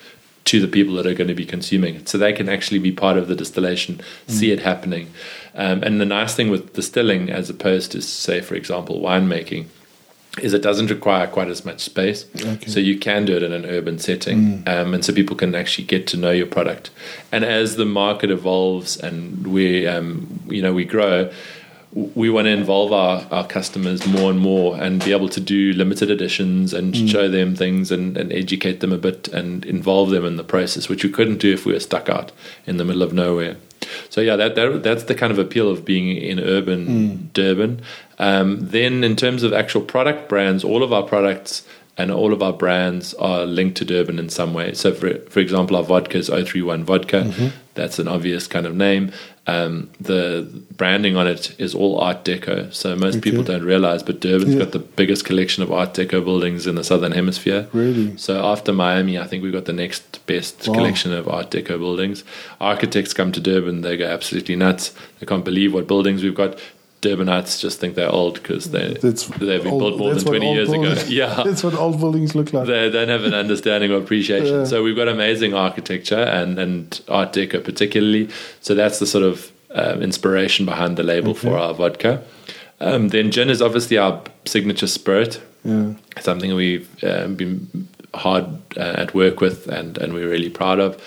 [0.46, 2.92] to the people that are going to be consuming it so they can actually be
[2.92, 5.10] part of the distillation, see it happening.
[5.56, 9.68] Um, and the nice thing with distilling, as opposed to, say, for example, winemaking,
[10.42, 12.26] is it doesn't require quite as much space.
[12.36, 12.68] Okay.
[12.68, 14.64] So you can do it in an urban setting.
[14.68, 16.90] Um, and so people can actually get to know your product.
[17.32, 21.32] And as the market evolves and we, um, you know, we grow,
[21.96, 25.74] we want to involve our, our customers more and more and be able to do
[25.74, 27.08] limited editions and mm.
[27.08, 30.90] show them things and, and educate them a bit and involve them in the process,
[30.90, 32.32] which we couldn't do if we were stuck out
[32.66, 33.58] in the middle of nowhere.
[34.10, 37.34] So yeah, that, that that's the kind of appeal of being in urban mm.
[37.34, 37.82] Durban.
[38.18, 42.42] Um, then in terms of actual product brands, all of our products and all of
[42.42, 44.74] our brands are linked to Durban in some way.
[44.74, 47.22] So, for, for example, our vodka is 031 Vodka.
[47.22, 47.48] Mm-hmm.
[47.76, 49.12] That's an obvious kind of name.
[49.46, 52.74] Um, the branding on it is all Art Deco.
[52.74, 54.60] So, most people don't realize, but Durban's Yeah.
[54.60, 57.68] got the biggest collection of Art Deco buildings in the Southern Hemisphere.
[57.74, 58.14] Really?
[58.16, 60.76] So, after Miami, I think we've got the next best Wow.
[60.76, 62.24] collection of Art Deco buildings.
[62.62, 64.94] Architects come to Durban, they go absolutely nuts.
[65.20, 66.58] They can't believe what buildings we've got.
[67.04, 70.56] Durbanites just think they're old because they, That's they've been built more than 20 old
[70.56, 70.96] years ago.
[71.08, 72.66] Yeah That's what old buildings look like.
[72.68, 74.60] they don't have an understanding or appreciation.
[74.60, 74.66] Yeah.
[74.66, 78.30] So we've got amazing architecture and, and Art Deco particularly.
[78.62, 82.24] So that's the sort of um, inspiration behind the label for our vodka.
[82.80, 85.42] Um, then gin is obviously our signature spirit.
[85.64, 85.94] yeah.
[86.22, 88.46] Something we've um, been hard
[88.78, 91.02] uh, at work with and, and we're really proud of.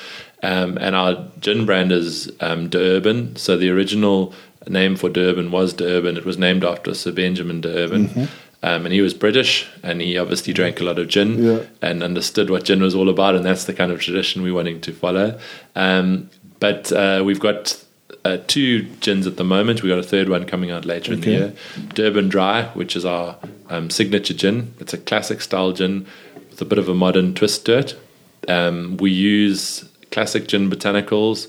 [0.50, 3.37] Um, and our gin brand is um, D'Urban.
[3.37, 4.32] So the original
[4.68, 6.16] name for Durban was D'Urban.
[6.16, 8.28] It was named after Sir Benjamin D'Urban.
[8.62, 11.59] Um, and he was British, and he obviously drank a lot of gin Yeah.
[11.82, 14.80] and understood what gin was all about, and that's the kind of tradition we're wanting
[14.82, 15.38] to follow.
[15.76, 17.85] Um, but uh, we've got
[18.24, 19.82] uh, two gins at the moment.
[19.82, 21.52] We've got a third one coming out later in the year.
[21.94, 23.37] D'Urban Dry, which is our
[23.68, 24.74] um, signature gin.
[24.80, 26.06] It's a classic style gin
[26.50, 27.94] with a bit of a modern twist to it.
[28.48, 29.85] Um, we use
[30.16, 31.48] classic gin botanicals,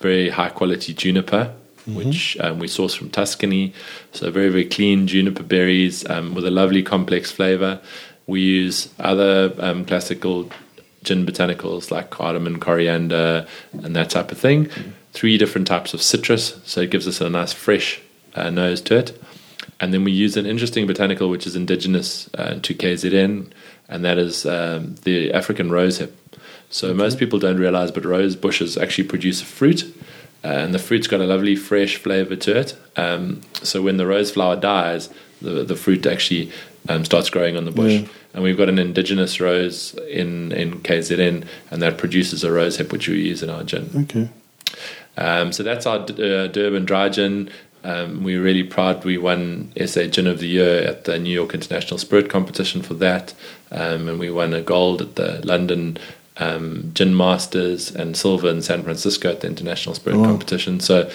[0.00, 1.50] very high quality juniper,
[1.86, 3.72] which um, we source from Tuscany.
[4.12, 7.80] So very very clean juniper berries um, with a lovely complex flavor.
[8.26, 10.50] We use other um, classical
[11.04, 13.46] gin botanicals like cardamom, coriander,
[13.82, 14.68] and that type of thing.
[15.14, 17.98] Three different types of citrus, so it gives us a nice fresh
[18.34, 19.18] uh, nose to it.
[19.80, 23.50] And then we use an interesting botanical which is indigenous uh, to KZN,
[23.88, 26.12] and that is um, the African rosehip.
[26.72, 29.84] So most people don't realize, but rose bushes actually produce a fruit,
[30.42, 32.76] uh, and the fruit's got a lovely fresh flavor to it.
[32.96, 35.10] Um, so when the rose flower dies,
[35.42, 36.50] the the fruit actually
[36.88, 38.00] um, starts growing on the bush.
[38.00, 38.08] Yeah.
[38.34, 43.06] And we've got an indigenous rose in in KZN, and that produces a rosehip which
[43.06, 43.90] we use in our gin.
[43.94, 44.30] Okay.
[45.18, 47.50] Um, so that's our uh, D'Urban Dry Gin.
[47.84, 51.52] Um, we're really proud we won SA Gin of the Year at the New York
[51.52, 53.34] International Spirit Competition for that.
[53.70, 55.98] Um, and we won a gold at the London
[56.38, 60.24] um, Gin Masters and silver in San Francisco at the International Spirit Wow.
[60.26, 60.80] Competition.
[60.80, 61.10] So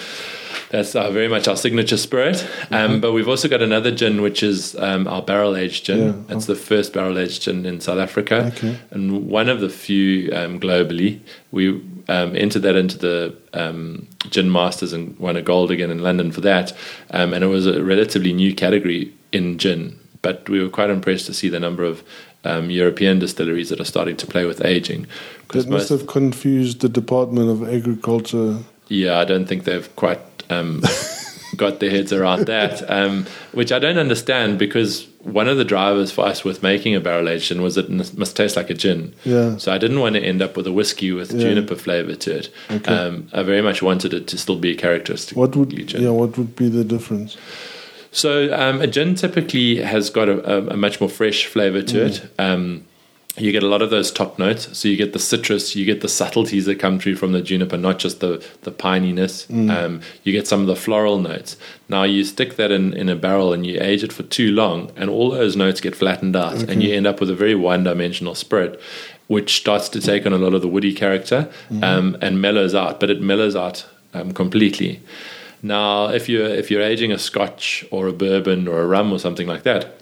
[0.70, 2.46] that's uh, very much our signature spirit.
[2.70, 6.24] Um, But we've also got another gin, which is um, our barrel aged gin.
[6.28, 6.36] Yeah.
[6.36, 8.76] It's the first barrel aged gin in South Africa Okay.
[8.90, 11.20] and one of the few um, globally.
[11.50, 11.68] We
[12.08, 16.32] um, entered that into the um, Gin Masters and won a gold again in London
[16.32, 16.72] for that.
[17.10, 21.26] Um, and it was a relatively new category in gin, but we were quite impressed
[21.26, 22.02] to see the number of
[22.44, 25.06] um, European distilleries that are starting to play with aging.
[25.52, 28.58] That must have confused the Department of Agriculture.
[28.88, 30.82] yeah, I don't think they've quite um,
[31.56, 36.10] got their heads around that, um, which I don't understand because one of the drivers
[36.12, 39.14] for us with making a barrel aged gin was it must taste like a gin.
[39.24, 39.56] Yeah.
[39.58, 41.40] So I didn't want to end up with a whiskey with Yeah.
[41.40, 42.50] juniper flavor to it.
[42.70, 42.92] Okay.
[42.94, 45.36] Um, I very much wanted it to still be a characteristic.
[45.36, 46.02] What would gin.
[46.02, 46.10] yeah?
[46.10, 47.36] What would be the difference?
[48.10, 52.06] So um, a gin typically has got a, a, a much more fresh flavor to
[52.06, 52.30] it.
[52.38, 52.84] Um,
[53.36, 54.76] you get a lot of those top notes.
[54.76, 57.76] So you get the citrus, you get the subtleties that come through from the juniper,
[57.76, 59.46] not just the the pininess.
[59.70, 61.56] Um, you get some of the floral notes.
[61.88, 64.90] Now you stick that in, in a barrel and you age it for too long,
[64.96, 67.84] and all those notes get flattened out, and you end up with a very one
[67.84, 68.80] dimensional spirit.
[69.28, 71.50] Which starts to take on a lot of the woody character
[71.82, 75.00] um, and mellows out, but it mellows out um, completely.
[75.62, 79.18] Now, if you're if you're aging a Scotch or a bourbon or a rum or
[79.18, 80.00] something like that,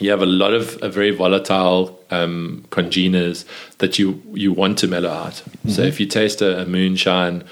[0.00, 3.44] you have a lot of uh, very volatile um, congeners
[3.78, 5.42] that you you want to mellow out.
[5.68, 7.44] So if you taste a, a moonshine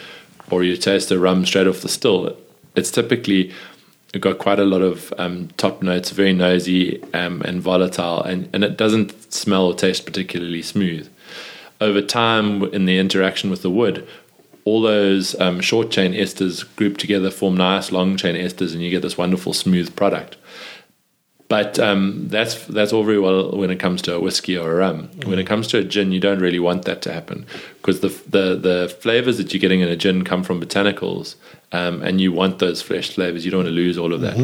[0.51, 2.37] or you taste a rum straight off the still,
[2.75, 3.53] it's typically
[4.19, 8.65] got quite a lot of um, top notes, very nosy um, and volatile, and, and
[8.65, 11.09] it doesn't smell or taste particularly smooth.
[11.81, 14.07] Over time, in the interaction with the wood,
[14.71, 18.91] all those um, short chain esters group together, form nice long chain esters, and you
[18.91, 20.37] get this wonderful smooth product.
[21.49, 24.75] But um, that's that's all very well when it comes to a whiskey or a
[24.77, 25.11] rum.
[25.25, 27.45] When it comes to a gin, you don't really want that to happen
[27.79, 31.35] because the the the flavors that you're getting in a gin come from botanicals,
[31.73, 33.45] um, and you want those fresh flavors.
[33.45, 34.37] You don't want to lose all of that.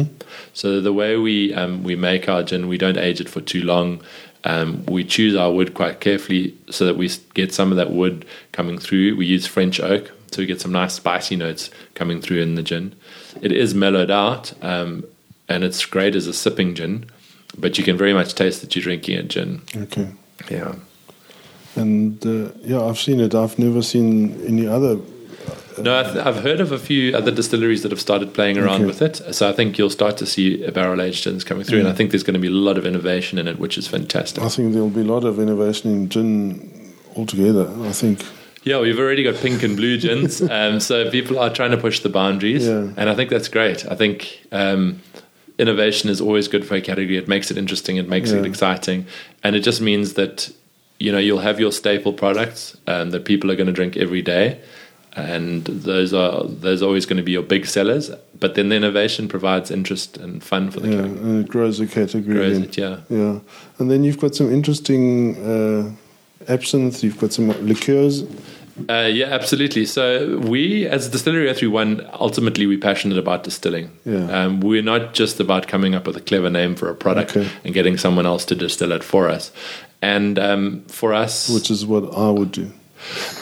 [0.53, 3.63] So the way we um, we make our gin, we don't age it for too
[3.63, 4.01] long.
[4.43, 8.25] Um, we choose our wood quite carefully so that we get some of that wood
[8.51, 9.15] coming through.
[9.15, 12.63] We use French oak, so we get some nice spicy notes coming through in the
[12.63, 12.95] gin.
[13.41, 15.05] It is mellowed out, um,
[15.49, 17.05] and it's great as a sipping gin,
[17.57, 19.61] but you can very much taste that you're drinking a gin.
[19.75, 20.09] Okay.
[20.49, 20.75] Yeah.
[21.75, 23.35] And uh, yeah, I've seen it.
[23.35, 24.97] I've never seen any other.
[25.79, 28.85] No, I've, I've heard of a few other distilleries that have started playing around Okay.
[28.85, 29.17] with it.
[29.35, 31.93] So I think you'll start to see a barrel aged gins coming through, and I
[31.93, 34.43] think there's going to be a lot of innovation in it, which is fantastic.
[34.43, 37.69] I think there'll be a lot of innovation in gin altogether.
[37.83, 38.25] I think.
[38.63, 41.99] Yeah, we've already got pink and blue gins, um, so people are trying to push
[42.01, 42.89] the boundaries, Yeah.
[42.97, 43.85] and I think that's great.
[43.89, 45.01] I think um,
[45.57, 47.17] innovation is always good for a category.
[47.17, 49.05] It makes it interesting, it makes it exciting,
[49.43, 50.51] and it just means that
[50.99, 54.21] you know you'll have your staple products um, that people are going to drink every
[54.21, 54.59] day,
[55.15, 58.11] and those are those are always going to be your big sellers.
[58.39, 61.19] But then the innovation provides interest and fun for the Yeah, category.
[61.21, 62.35] and it grows the category.
[62.35, 62.97] Grows it, yeah.
[63.09, 63.39] Yeah,
[63.79, 65.91] and then you've got some interesting uh,
[66.47, 67.03] absinthe.
[67.03, 68.23] You've got some liqueurs.
[68.89, 69.85] Uh, yeah, absolutely.
[69.85, 73.89] So we, as Distillery 031, ultimately we're passionate about distilling.
[74.05, 74.29] Yeah.
[74.43, 77.49] Um, we're not just about coming up with a clever name for a product Okay.
[77.63, 79.51] and getting someone else to distill it for us.
[80.03, 82.71] And um, for us, which is what I would do.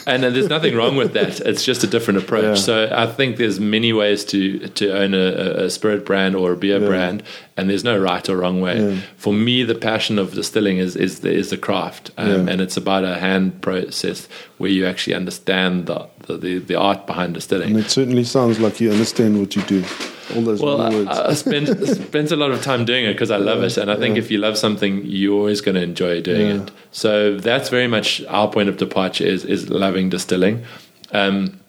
[0.07, 1.39] And uh, there's nothing wrong with that.
[1.41, 2.43] It's just a different approach.
[2.43, 2.53] Yeah.
[2.55, 6.55] So I think there's many ways to to own a, a spirit brand or a
[6.57, 6.87] beer Yeah.
[6.87, 7.23] brand,
[7.57, 8.79] and there's no right or wrong way.
[8.79, 9.01] Yeah.
[9.17, 12.77] For me, the passion of distilling is is the, is the craft, um, and it's
[12.77, 17.69] about a hand process where you actually understand the the, the, the art behind distilling.
[17.75, 19.83] And it certainly sounds like you understand what you do.
[20.33, 21.19] All those Well, little I, words.
[21.19, 23.95] I spent spent a lot of time doing it because I love it, and I
[23.95, 24.23] think yeah.
[24.23, 26.63] if you love something, you're always going to enjoy doing Yeah.
[26.63, 26.71] it.
[26.91, 30.63] So that's very much our point of departure is is loving distilling,
[31.11, 31.59] um,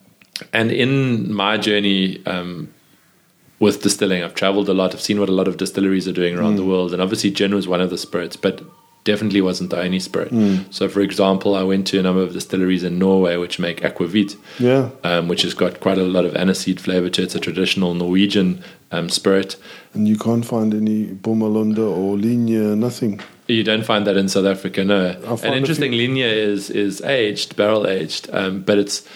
[0.52, 2.24] and in my journey.
[2.26, 2.72] Um,
[3.58, 4.92] with distilling, I've traveled a lot.
[4.94, 7.54] I've seen what a lot of distilleries are doing around the world, and obviously gin
[7.54, 8.60] was one of the spirits, but
[9.06, 10.30] definitely wasn't the only spirit.
[10.70, 14.36] So, for example, I went to a number of distilleries in Norway which make aquavit,
[14.58, 14.90] yeah.
[15.02, 17.24] um, which has got quite a lot of aniseed flavor to it.
[17.24, 19.56] It's a traditional Norwegian um, spirit.
[19.94, 23.20] And you can't find any Bommerlunder or Linie, nothing.
[23.46, 25.10] You don't find that in South Africa, no.
[25.42, 29.08] And interesting, few- is is aged, barrel aged, um, but it's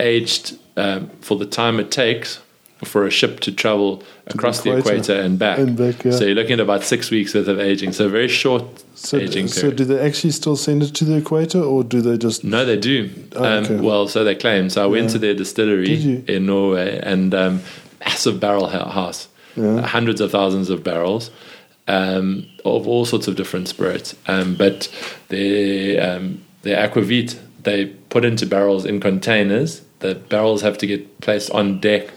[0.00, 2.40] aged um, for the time it takes
[2.84, 4.96] for a ship to travel across the equator.
[4.98, 5.58] equator and back.
[5.58, 6.12] And back, yeah.
[6.12, 7.92] So you're looking at about six weeks worth of aging.
[7.92, 9.76] So a very short So, aging so period.
[9.76, 12.44] do they actually still send it to the equator or do they just.
[12.44, 13.10] No, they do.
[13.34, 13.76] Oh, um, okay.
[13.80, 14.68] Well, so they claim.
[14.68, 15.12] So I went Yeah.
[15.12, 17.60] to their distillery in Norway and um,
[18.04, 19.80] massive barrel house, Yeah.
[19.86, 21.30] hundreds of thousands of barrels
[21.88, 24.14] um, of all sorts of different spirits.
[24.26, 24.88] Um, but
[25.28, 29.82] their um, their aquavit they put into barrels in containers.
[30.00, 32.10] The barrels have to get placed on deck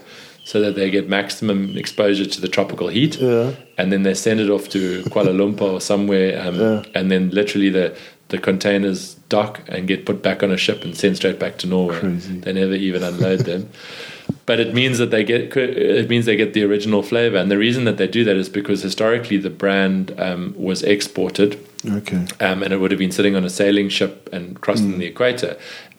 [0.50, 3.52] so that they get maximum exposure to the tropical heat Yeah.
[3.78, 6.82] and then they send it off to Kuala Lumpur or somewhere, um, Yeah.
[6.96, 7.94] and then literally the
[8.30, 11.66] the containers dock and get put back on a ship and sent straight back to
[11.68, 11.98] Norway.
[12.00, 12.40] Crazy.
[12.44, 13.62] They never even unload them.
[14.46, 17.58] But it means that they get it means they get the original flavor, and the
[17.68, 21.50] reason that they do that is because historically the brand um, was exported
[22.00, 22.22] Okay.
[22.48, 25.52] um, and it would have been sitting on a sailing ship and crossing the equator.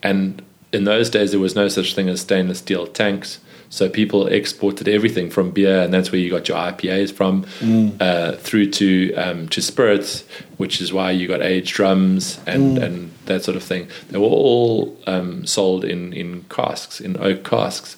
[0.09, 0.41] And
[0.73, 3.39] in those days, there was no such thing as stainless steel tanks.
[3.71, 7.45] So people exported everything from beer, and that's where you got your IPAs from,
[8.01, 10.25] uh, through to um, to spirits,
[10.57, 13.87] which is why you got aged drums and, and that sort of thing.
[14.09, 17.95] They were all um, sold in in casks, in oak casks,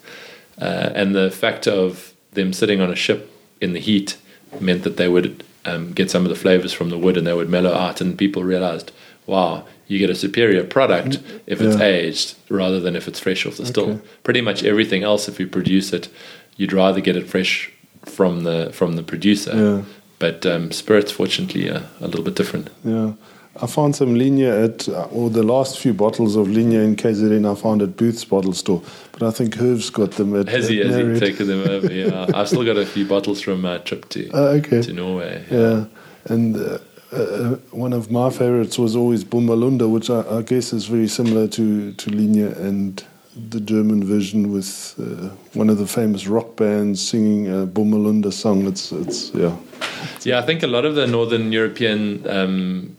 [0.61, 4.17] uh, and the fact of them sitting on a ship in the heat
[4.59, 7.33] meant that they would um, get some of the flavors from the wood and they
[7.33, 7.99] would mellow out.
[7.99, 8.91] And people realized,
[9.25, 11.85] wow, you get a superior product if it's Yeah.
[11.85, 13.89] aged rather than if it's fresh off the still.
[13.89, 13.99] Okay.
[14.23, 16.07] Pretty much everything else, if you produce it,
[16.57, 17.69] you'd rather get it fresh
[18.05, 19.51] from the from the producer.
[19.55, 19.81] Yeah.
[20.19, 22.69] But um, spirits, fortunately, are a little bit different.
[22.85, 23.13] Yeah.
[23.61, 27.45] I found some Linie at, uh, or the last few bottles of Linie in KZN
[27.45, 28.81] I found at Booth's bottle store.
[29.11, 31.93] But I think Herv's got them at, Has he, at has he taken them over?
[31.93, 34.81] Yeah, I've still got a few bottles from my trip to Uh, okay.
[34.81, 35.43] to Norway.
[35.51, 35.85] Yeah,
[36.25, 36.79] and uh,
[37.13, 41.47] uh, one of my favorites was always Bommerlunder, which I, I guess is very similar
[41.49, 43.03] to, to Linie and
[43.35, 48.67] the German version with uh, one of the famous rock bands singing a Bommerlunder song.
[48.67, 49.55] It's, it's yeah.
[50.23, 52.97] Yeah, I think a lot of the northern European um,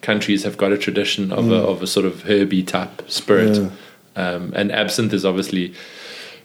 [0.00, 3.52] countries have got a tradition of, a, of a sort of herby type spirit.
[3.52, 3.70] Mm.
[4.16, 4.28] Yeah.
[4.28, 5.74] Um, and absinthe is obviously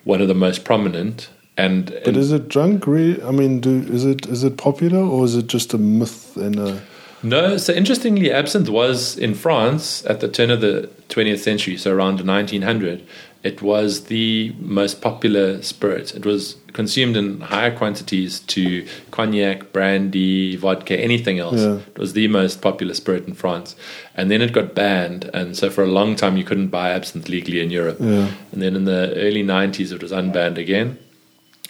[0.04, 1.30] one of the most prominent.
[1.58, 2.88] And, But is it drunk?
[2.88, 6.36] Re- I mean, do, is it is it popular or is it just a myth
[6.38, 6.82] and a
[7.24, 11.92] no, so interestingly, absinthe was in France at the turn of the 20th century, so
[11.94, 13.06] around 1900.
[13.44, 16.14] It was the most popular spirit.
[16.14, 21.60] It was consumed in higher quantities to cognac, brandy, vodka, anything else.
[21.60, 21.80] Yeah.
[21.88, 23.76] It was the most popular spirit in France.
[24.16, 25.26] And then it got banned.
[25.34, 27.98] And so for a long time, you couldn't buy absinthe legally in Europe.
[28.00, 28.30] Yeah.
[28.52, 31.00] And then in the early 90s, it was unbanned again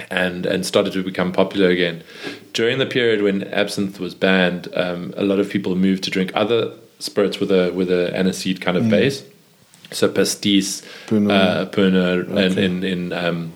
[0.10, 2.04] and and started to become popular again.
[2.54, 6.32] During the period when absinthe was banned, um, a lot of people moved to drink
[6.34, 9.23] other spirits with a with a aniseed kind of base.
[9.91, 11.32] So pastis, Pernod.
[11.32, 13.54] uh, Pernod, and in in um,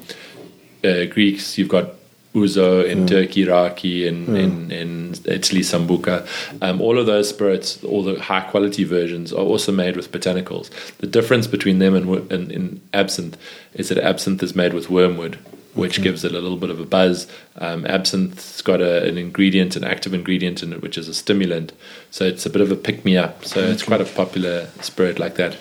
[0.83, 1.91] uh, Greeks you've got
[2.35, 6.27] Ouzo, in Turkey Raki, in, in in Italy Sambuca.
[6.61, 10.69] Um, all of those spirits, all the high quality versions, are also made with botanicals.
[10.97, 13.37] The difference between them and, and in absinthe
[13.73, 15.39] is that absinthe is made with wormwood,
[15.75, 17.27] which gives it a little bit of a buzz.
[17.57, 21.73] Um, absinthe's got a, an ingredient, an active ingredient in it, which is a stimulant.
[22.09, 23.45] So it's a bit of a pick me up.
[23.45, 25.57] So it's quite a popular spirit like that.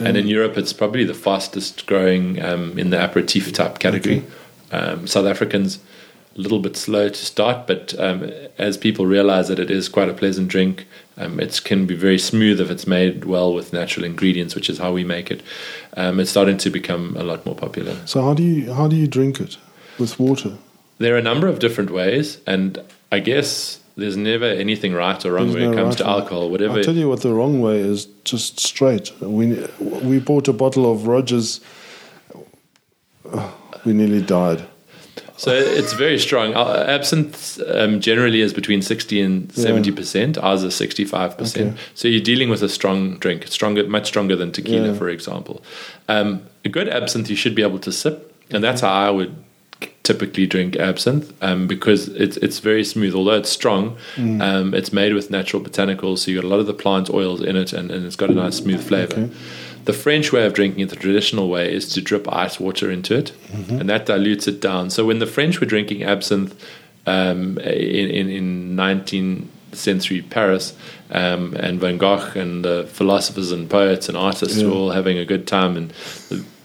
[0.00, 4.24] And in Europe, it's probably the fastest growing um, in the aperitif type category.
[4.70, 5.78] Um, South Africans
[6.36, 10.08] a little bit slow to start, but um, as people realize that it is quite
[10.08, 10.86] a pleasant drink,
[11.16, 14.78] um, it can be very smooth if it's made well with natural ingredients, which is
[14.78, 15.42] how we make it.
[15.96, 17.96] Um, it's starting to become a lot more popular.
[18.06, 19.56] So how do you how do you drink it?
[19.98, 20.56] With water.
[20.98, 22.78] There are a number of different ways, and
[23.12, 26.50] I guess there's never anything right or wrong There's when it comes right to alcohol.
[26.50, 26.78] Whatever.
[26.78, 29.12] I'll tell you what the wrong way is just straight.
[29.20, 31.60] We, we bought a bottle of Rogers.
[33.32, 33.54] Oh,
[33.84, 34.66] we nearly died.
[35.36, 36.54] So it's very strong.
[36.54, 40.42] Uh, Absinthe um, generally is between 60 and 70%.
[40.42, 41.40] Ours is 65%.
[41.56, 41.72] Okay.
[41.94, 44.94] So you're dealing with a strong drink, stronger, much stronger than tequila, Yeah.
[44.94, 45.62] for example.
[46.08, 49.34] Um, a good absinthe you should be able to sip, and that's how I would
[50.04, 53.14] typically drink absinthe um, because it's it's very smooth.
[53.14, 54.40] Although it's strong, Mm.
[54.40, 57.40] um, it's made with natural botanicals, so you got a lot of the plant oils
[57.42, 59.14] in it, and, and it's got a nice smooth flavor.
[59.14, 59.30] Okay.
[59.84, 63.14] The French way of drinking it, the traditional way, is to drip ice water into
[63.16, 63.32] it,
[63.68, 64.90] and that dilutes it down.
[64.90, 66.54] So when the French were drinking absinthe
[67.06, 70.74] um, in, in in 19th century Paris,
[71.10, 74.68] um, and Van Gogh and the philosophers and poets and artists Yeah.
[74.68, 75.92] were all having a good time and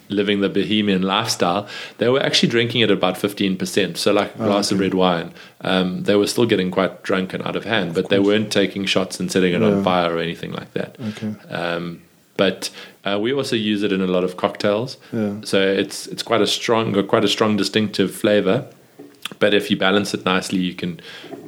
[0.10, 1.68] living the bohemian lifestyle,
[2.00, 3.96] they were actually drinking it at about 15%.
[3.98, 5.34] So, like a glass of red wine.
[5.62, 8.86] Um, they were still getting quite drunk and out of hand, but they weren't taking
[8.86, 9.68] shots and setting it Yeah.
[9.68, 10.96] on fire or anything like that.
[11.10, 11.34] Okay.
[11.54, 12.02] Um,
[12.38, 12.70] but
[13.06, 14.98] uh, we also use it in a lot of cocktails.
[15.14, 15.36] Yeah.
[15.44, 18.66] So it's it's quite a strong, got quite a strong distinctive flavor.
[19.40, 21.00] But if you balance it nicely, you can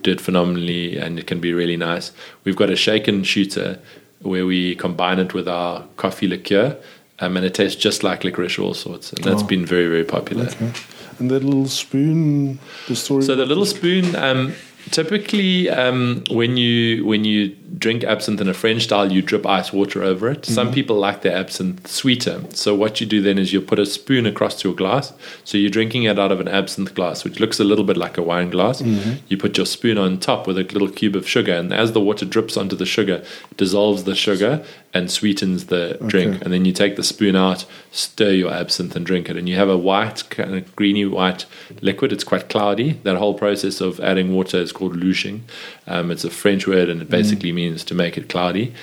[0.03, 2.11] do it phenomenally, and it can be really nice.
[2.43, 3.79] We've got a shaken shooter
[4.21, 6.77] where we combine it with our coffee liqueur,
[7.19, 9.47] um, and it tastes just like licorice all sorts, and that's Oh.
[9.47, 10.45] been very very popular.
[10.45, 10.71] Okay.
[11.19, 13.23] And that little spoon, the story.
[13.23, 14.53] So the little spoon, um,
[14.91, 19.71] typically um, when you when you drink absinthe in a French style, you drip ice
[19.71, 20.45] water over it.
[20.45, 20.73] Some mm-hmm.
[20.73, 22.43] people like their absinthe sweeter.
[22.49, 25.13] So what you do then is you put a spoon across to your glass.
[25.43, 28.17] So you're drinking it out of an absinthe glass, which looks a little bit like
[28.17, 28.81] a wine glass.
[28.81, 29.25] Mm-hmm.
[29.27, 32.01] You put your spoon on top with a little cube of sugar, and as the
[32.01, 34.63] water drips onto the sugar, it dissolves the sugar
[34.93, 36.41] and sweetens the drink.
[36.41, 39.37] And then you take the spoon out, stir your absinthe, and drink it.
[39.37, 41.45] And you have a white, kind of greeny white
[41.81, 42.11] liquid.
[42.11, 42.99] It's quite cloudy.
[43.03, 45.45] That whole process of adding water is called louching.
[45.91, 48.73] Um, it's a French word, and it basically means to make it cloudy.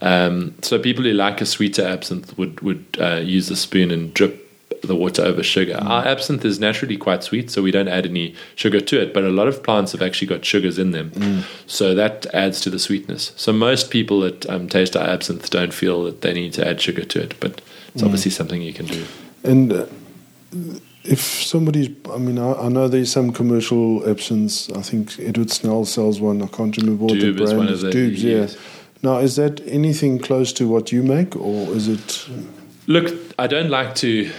[0.00, 4.12] Um, so people who like a sweeter absinthe would would uh, use the spoon and
[4.14, 4.40] drip
[4.82, 5.78] the water over sugar.
[5.80, 9.14] Our absinthe is naturally quite sweet, so we don't add any sugar to it.
[9.14, 11.12] But a lot of plants have actually got sugars in them,
[11.66, 13.32] so that adds to the sweetness.
[13.36, 16.80] So most people that um, taste our absinthe don't feel that they need to add
[16.80, 17.60] sugar to it, but
[17.94, 19.04] it's obviously something you can do.
[19.42, 19.86] And uh,
[21.04, 24.70] if somebody's, I mean, I, I know there's some commercial absinthes.
[24.74, 26.42] I think Edward Snell sells one.
[26.42, 27.82] I can't remember what Dube the is brand one of is.
[27.82, 28.54] the- Dubes, yes.
[28.54, 28.60] yeah.
[29.02, 32.26] Now, is that anything close to what you make, or is it?
[32.86, 34.30] Look, I don't like to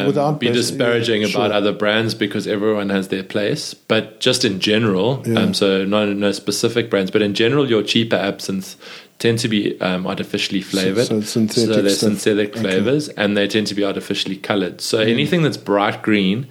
[0.00, 1.52] um, Without be disparaging yeah, about sure.
[1.52, 3.74] other brands because everyone has their place.
[3.74, 5.40] But just in general, Yeah.
[5.40, 8.76] um, so no, no specific brands, but in general, your cheaper absinthes
[9.18, 11.06] tend to be um, artificially flavored.
[11.06, 12.10] so synthetic they're stuff.
[12.18, 12.60] synthetic Okay.
[12.60, 14.80] flavors, and they tend to be artificially colored.
[14.80, 16.46] So anything that's bright green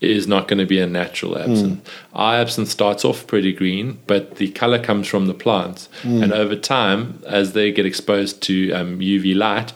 [0.00, 1.80] is not going to be a natural absinthe.
[2.12, 5.88] Our absinthe starts off pretty green, but the color comes from the plants.
[6.02, 9.72] And over time, as they get exposed to um, UV light,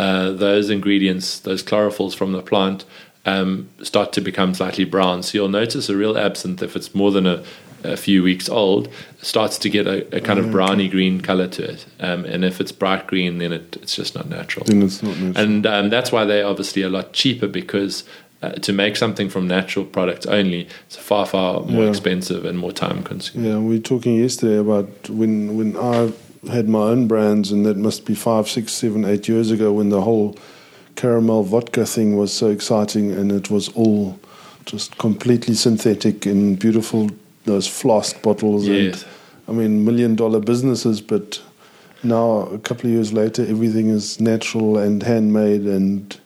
[0.00, 2.84] uh, those ingredients, those chlorophylls from the plant,
[3.26, 5.22] um, start to become slightly brown.
[5.22, 7.42] So you'll notice a real absinthe, if it's more than a,
[7.84, 8.88] a few weeks old,
[9.20, 11.86] starts to get a, a kind of browny green color to it.
[12.00, 14.64] Um, and if it's bright green, then it, it's just not natural.
[14.64, 15.44] Then it's not natural.
[15.44, 18.04] And um, that's why they're obviously a lot cheaper because
[18.42, 21.90] uh, to make something from natural products only, it's far, far more Yeah.
[21.90, 23.50] expensive and more time consuming.
[23.50, 26.10] Yeah, we were talking yesterday about when when I
[26.48, 29.90] had my own brands, and that must be five, six, seven, eight years ago when
[29.90, 30.36] the whole
[30.96, 34.18] caramel vodka thing was so exciting, and it was all
[34.64, 37.10] just completely synthetic in beautiful
[37.44, 38.66] those flask bottles.
[38.66, 39.02] Yes.
[39.02, 39.12] And,
[39.48, 41.42] I mean, million dollar businesses, but
[42.02, 46.18] now a couple of years later, everything is natural and handmade and.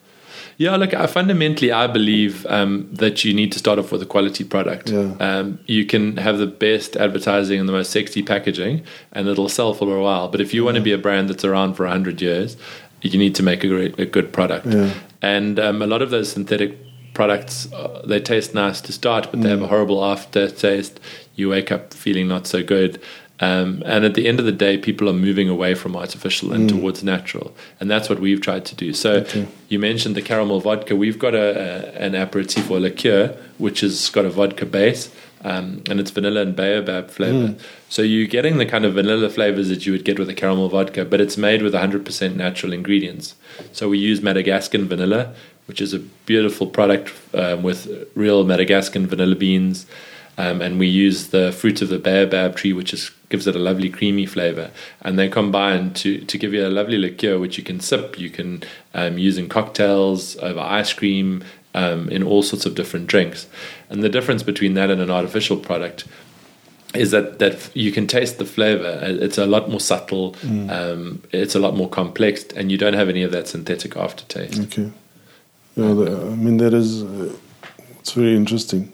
[0.57, 4.07] Yeah, look, I fundamentally, I believe um, that you need to start off with a
[4.07, 4.91] quality product.
[4.91, 5.15] Yeah.
[5.21, 9.75] Um, you can have the best advertising and the most sexy packaging, and it'll sell
[9.75, 10.29] for a while.
[10.29, 12.57] But if you want to be a brand that's around for 100 years,
[13.03, 14.67] you need to make a, great, a good product.
[14.67, 14.95] Yeah.
[15.21, 16.79] And um, a lot of those synthetic
[17.15, 21.01] products, uh, they taste nice to start, but they have a horrible aftertaste.
[21.35, 23.01] You wake up feeling not so good.
[23.45, 26.69] Um, and at the end of the day, people are moving away from artificial and
[26.69, 27.47] towards natural,
[27.79, 28.89] and that's what we've tried to do.
[29.05, 29.47] So, Okay.
[29.69, 30.93] you mentioned the caramel vodka.
[31.05, 33.23] We've got a, a an aperitif or liqueur,
[33.59, 35.03] which has got a vodka base,
[35.51, 37.55] um, and it's vanilla and baobab flavor.
[37.95, 40.69] So you're getting the kind of vanilla flavors that you would get with a caramel
[40.77, 43.35] vodka, but it's made with 100% natural ingredients.
[43.73, 45.23] So we use Madagascan vanilla,
[45.69, 45.99] which is a
[46.31, 47.79] beautiful product um, with
[48.15, 49.87] real Madagascan vanilla beans.
[50.37, 53.59] Um, and we use the fruit of the baobab tree, which is, gives it a
[53.59, 54.71] lovely creamy flavor.
[55.03, 58.19] And they combine to, to give you a lovely liqueur, which you can sip.
[58.19, 58.63] You can
[58.95, 63.47] um, use in cocktails, over ice cream, um, in all sorts of different drinks.
[63.91, 66.05] And the difference between that and an artificial product
[66.95, 69.01] is that that you can taste the flavor.
[69.03, 70.37] It's a lot more subtle.
[70.71, 74.61] Um, it's a lot more complex, and you don't have any of that synthetic aftertaste.
[74.61, 74.93] Okay.
[75.75, 77.33] Yeah, I mean that is uh,
[77.99, 78.93] it's very interesting.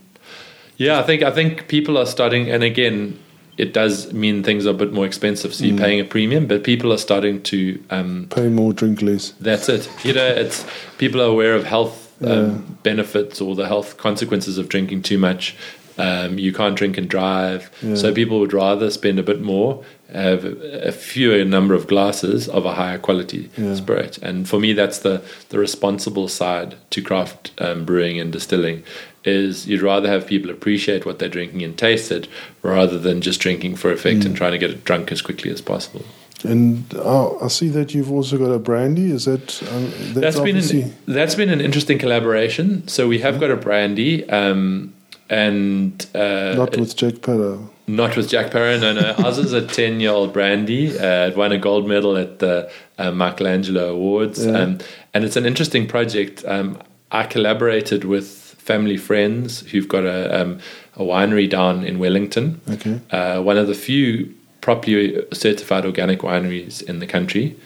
[0.81, 3.18] Yeah, I think I think people are starting, and again,
[3.59, 5.53] it does mean things are a bit more expensive.
[5.53, 7.78] So you're paying a premium, but people are starting to.
[7.91, 9.33] Um, Pay more, drink less.
[9.41, 9.91] that's it.
[10.05, 10.64] You know, it's
[10.97, 12.59] people are aware of health um, Yeah.
[12.83, 15.55] benefits or the health consequences of drinking too much.
[16.01, 17.95] Um, you can't drink and drive, Yeah.
[17.97, 19.83] so people would rather spend a bit more,
[20.13, 23.75] have a fewer number of glasses of a higher quality Yeah.
[23.75, 24.19] spirit.
[24.23, 25.21] And for me, that's the
[25.51, 28.83] the responsible side to craft um, brewing and distilling.
[29.25, 32.27] Is you'd rather have people appreciate what they're drinking and taste it,
[32.63, 34.27] rather than just drinking for effect Mm.
[34.27, 36.05] and trying to get it drunk as quickly as possible.
[36.43, 39.11] And oh, I see that you've also got a brandy.
[39.13, 39.85] Is that um,
[40.15, 42.89] that's, that's been an, that's been an interesting collaboration.
[42.89, 44.95] So we have got a brandy, um,
[45.31, 47.68] and uh, not with Jack Parow.
[47.87, 48.78] not with Jack Parow.
[48.81, 49.14] No, no.
[49.24, 50.99] Ours is a ten-year-old brandy.
[50.99, 54.59] Uh, it won a gold medal at the uh, Michelangelo Awards, Yeah.
[54.59, 54.78] um,
[55.14, 56.45] and it's an interesting project.
[56.47, 56.78] Um,
[57.12, 58.26] I collaborated with
[58.59, 60.59] family friends who've got a, um,
[60.97, 63.01] a winery down in Wellington Okay.
[63.11, 67.57] uh, one of the few properly certified organic wineries in the country.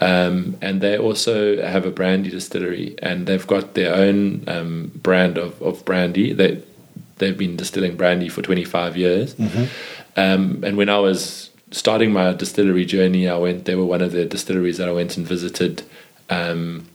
[0.00, 5.38] Um, and they also have a brandy distillery, and they've got their own um, brand
[5.38, 6.32] of, of brandy.
[6.34, 6.62] They
[7.18, 9.34] they've been distilling brandy for 25 years.
[10.16, 13.64] Um, and when I was starting my distillery journey, I went.
[13.64, 15.82] They were one of the distilleries that I went and visited,
[16.30, 16.88] um,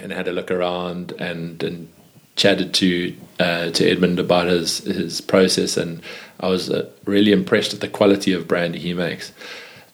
[0.00, 1.88] and had a look around and and
[2.34, 6.02] chatted to uh, to Edmund about his his process, and
[6.40, 9.32] I was uh, really impressed at the quality of brandy he makes.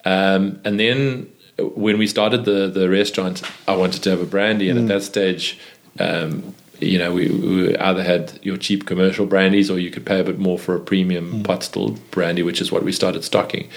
[0.05, 4.69] Um, and then when we started the the restaurant, I wanted to have a brandy,
[4.69, 5.59] and at that stage.
[5.99, 6.55] Um,
[6.85, 10.23] you know, we, we either had your cheap commercial brandies, or you could pay a
[10.23, 13.69] bit more for a premium pot still brandy, which is what we started stocking.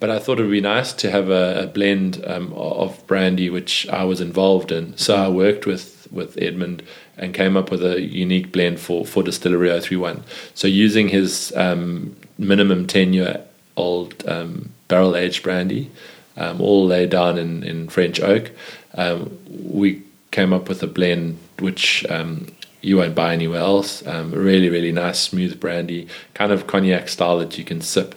[0.00, 3.50] But I thought it would be nice to have a, a blend um, of brandy,
[3.50, 4.96] which I was involved in.
[4.96, 6.82] So I worked with with Edmund
[7.16, 10.24] and came up with a unique blend for for Distillery 031.
[10.54, 13.44] So using his um, minimum ten year
[13.76, 15.90] old um, barrel aged brandy,
[16.36, 18.50] um, all laid down in, in French oak,
[18.94, 20.02] um, we
[20.32, 22.48] came up with a blend which um,
[22.80, 24.04] you won't buy anywhere else.
[24.06, 28.16] Um, really, really nice, smooth brandy, kind of cognac style that you can sip.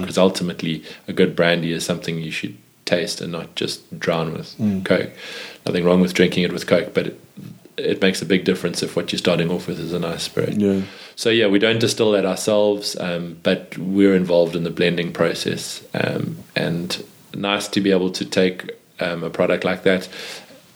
[0.00, 4.54] Because ultimately, a good brandy is something you should taste and not just drown with
[4.84, 5.10] Coke.
[5.66, 7.20] Nothing wrong with drinking it with Coke, but it,
[7.76, 10.60] it makes a big difference if what you're starting off with is a nice spirit.
[10.60, 10.82] Yeah.
[11.16, 15.82] So yeah, we don't distill that ourselves, um, but we're involved in the blending process,
[15.94, 17.02] um, and
[17.32, 20.08] nice to be able to take um, a product like that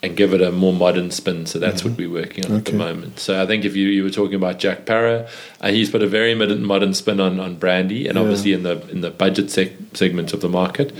[0.02, 1.44] and give it a more modern spin.
[1.46, 3.18] So that's what we're working on at the moment.
[3.18, 5.28] So I think if you, you were talking about Jack Parow,
[5.60, 8.22] uh, he's put a very modern, modern spin on, on brandy, and Yeah.
[8.22, 10.92] obviously in the in the budget seg- segment of the market.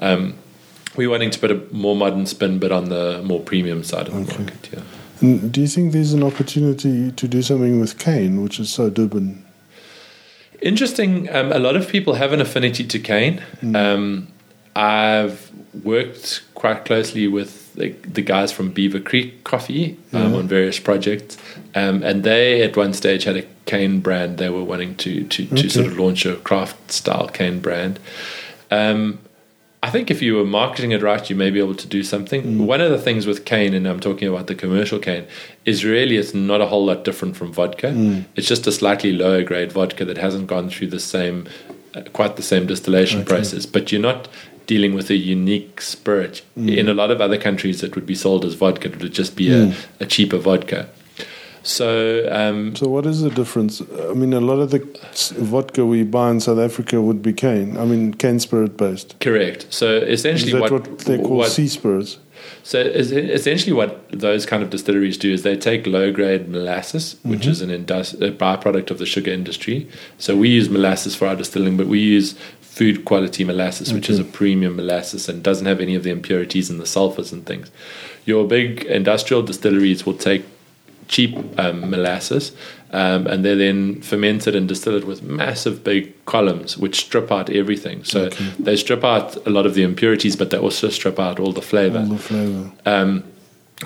[0.00, 0.34] Um,
[0.96, 4.14] we're wanting to put a more modern spin, but on the more premium side of
[4.14, 4.38] the Okay.
[4.44, 4.68] market.
[4.72, 4.80] Yeah.
[5.20, 8.88] And do you think there's an opportunity to do something with cane, which is so
[8.90, 9.44] Durban?
[10.62, 11.28] Interesting.
[11.34, 13.42] Um, a lot of people have an affinity to cane.
[13.74, 14.28] Um,
[14.76, 15.50] I've
[15.82, 20.38] worked quite closely with the, the guys from Beaver Creek Coffee um, Yeah.
[20.38, 21.36] on various projects,
[21.74, 24.38] um, and they at one stage had a cane brand.
[24.38, 25.68] They were wanting to to, to Okay.
[25.68, 27.98] sort of launch a craft style cane brand.
[28.70, 29.18] Um,
[29.82, 32.66] I think if you were marketing it right, you may be able to do something.
[32.66, 35.26] One of the things with cane, and I'm talking about the commercial cane,
[35.66, 37.92] is really it's not a whole lot different from vodka.
[38.34, 41.46] It's just a slightly lower grade vodka that hasn't gone through the same,
[41.94, 43.28] uh, quite the same distillation Okay.
[43.34, 43.66] process.
[43.66, 44.26] But you're not
[44.66, 46.42] dealing with a unique spirit.
[46.58, 46.76] Mm.
[46.76, 48.88] In a lot of other countries, it would be sold as vodka.
[48.88, 49.86] It would just be a, mm.
[50.00, 50.88] a cheaper vodka.
[51.64, 53.80] So um, So what is the difference?
[54.10, 54.80] I mean, a lot of the
[55.38, 57.78] vodka we buy in South Africa would be cane.
[57.78, 59.18] I mean, cane spirit based.
[59.20, 59.66] correct.
[59.70, 62.18] So essentially, what, what, they call what- sea spirits?
[62.62, 67.40] So essentially, what those kind of distilleries do is they take low grade molasses, which
[67.40, 67.50] mm-hmm.
[67.50, 69.88] is an indus- a byproduct of the sugar industry.
[70.18, 72.34] So we use molasses for our distilling, but we use
[72.74, 76.68] food quality molasses, which is a premium molasses and doesn't have any of the impurities
[76.68, 77.70] and the sulfurs and things.
[78.24, 80.44] Your big industrial distilleries will take
[81.06, 82.50] cheap um, molasses
[82.90, 87.48] um, and they're then fermented and distill it with massive big columns which strip out
[87.48, 88.02] everything.
[88.02, 91.52] So they strip out a lot of the impurities, but they also strip out all
[91.52, 91.98] the flavor.
[91.98, 92.72] All the flavor.
[92.84, 93.22] Um,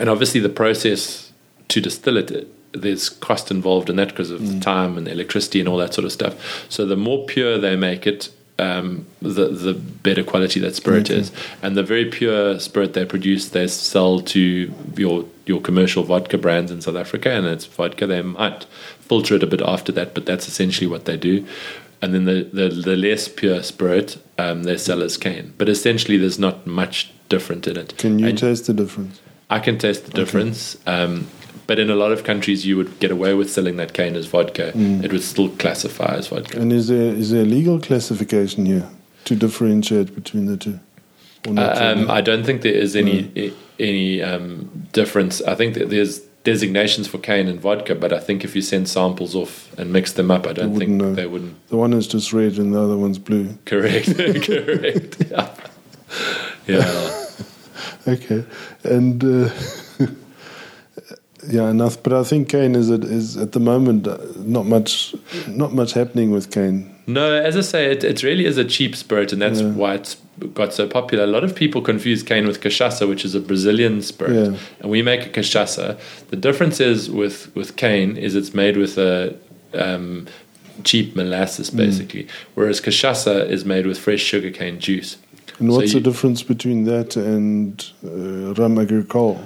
[0.00, 1.32] and obviously, the process
[1.68, 5.60] to distill it, there's cost involved in that because of the time and the electricity
[5.60, 6.34] and all that sort of stuff.
[6.70, 11.20] So the more pure they make it, um, the the better quality that spirit Okay.
[11.20, 11.32] is.
[11.62, 16.70] And the very pure spirit they produce, they sell to your your commercial vodka brands
[16.70, 18.06] in South Africa, and it's vodka.
[18.06, 18.66] They might
[19.00, 21.44] filter it a bit after that, but that's essentially what they do.
[22.00, 25.52] and then the, the, the less pure spirit um, they sell as cane.
[25.58, 27.96] But essentially, there's not much different in it.
[27.98, 29.20] Can you And taste the difference?
[29.50, 30.76] I can taste the difference.
[30.86, 31.26] Um,
[31.68, 34.26] but in a lot of countries, you would get away with selling that cane as
[34.26, 34.72] vodka.
[34.72, 35.04] Mm.
[35.04, 36.58] It would still classify as vodka.
[36.58, 38.88] And is there is there a legal classification here
[39.26, 40.80] to differentiate between the two?
[41.46, 42.10] Not Um.
[42.10, 45.40] I don't think there is any i any um, difference.
[45.42, 48.88] I think that there's designations for cane and vodka, but I think if you send
[48.88, 51.14] samples off and mix them up, I don't think know.
[51.14, 51.54] they wouldn't.
[51.68, 53.46] the one is just red and the other one's blue.
[53.66, 54.06] Correct,
[54.48, 55.16] correct.
[55.30, 55.54] Yeah.
[56.66, 57.24] yeah.
[58.06, 58.42] Okay,
[58.84, 59.50] and uh,
[61.48, 62.02] yeah, enough.
[62.02, 65.14] But I think cane is at, is at the moment uh, not much
[65.46, 66.94] not much happening with cane.
[67.06, 69.72] No, as I say, it, it really is a cheap spirit, and that's Yeah.
[69.72, 70.16] why it's
[70.54, 71.24] got so popular.
[71.24, 74.58] A lot of people confuse cane with cachaça, which is a Brazilian spirit, Yeah.
[74.80, 75.96] and we make a cachaça.
[76.30, 79.34] The difference is with with cane is it's made with a
[79.74, 80.26] um,
[80.84, 81.76] cheap molasses, Mm.
[81.76, 85.16] basically, whereas cachaça is made with fresh sugarcane juice.
[85.60, 89.38] And So what's you- the difference between that and uh, rum agricole?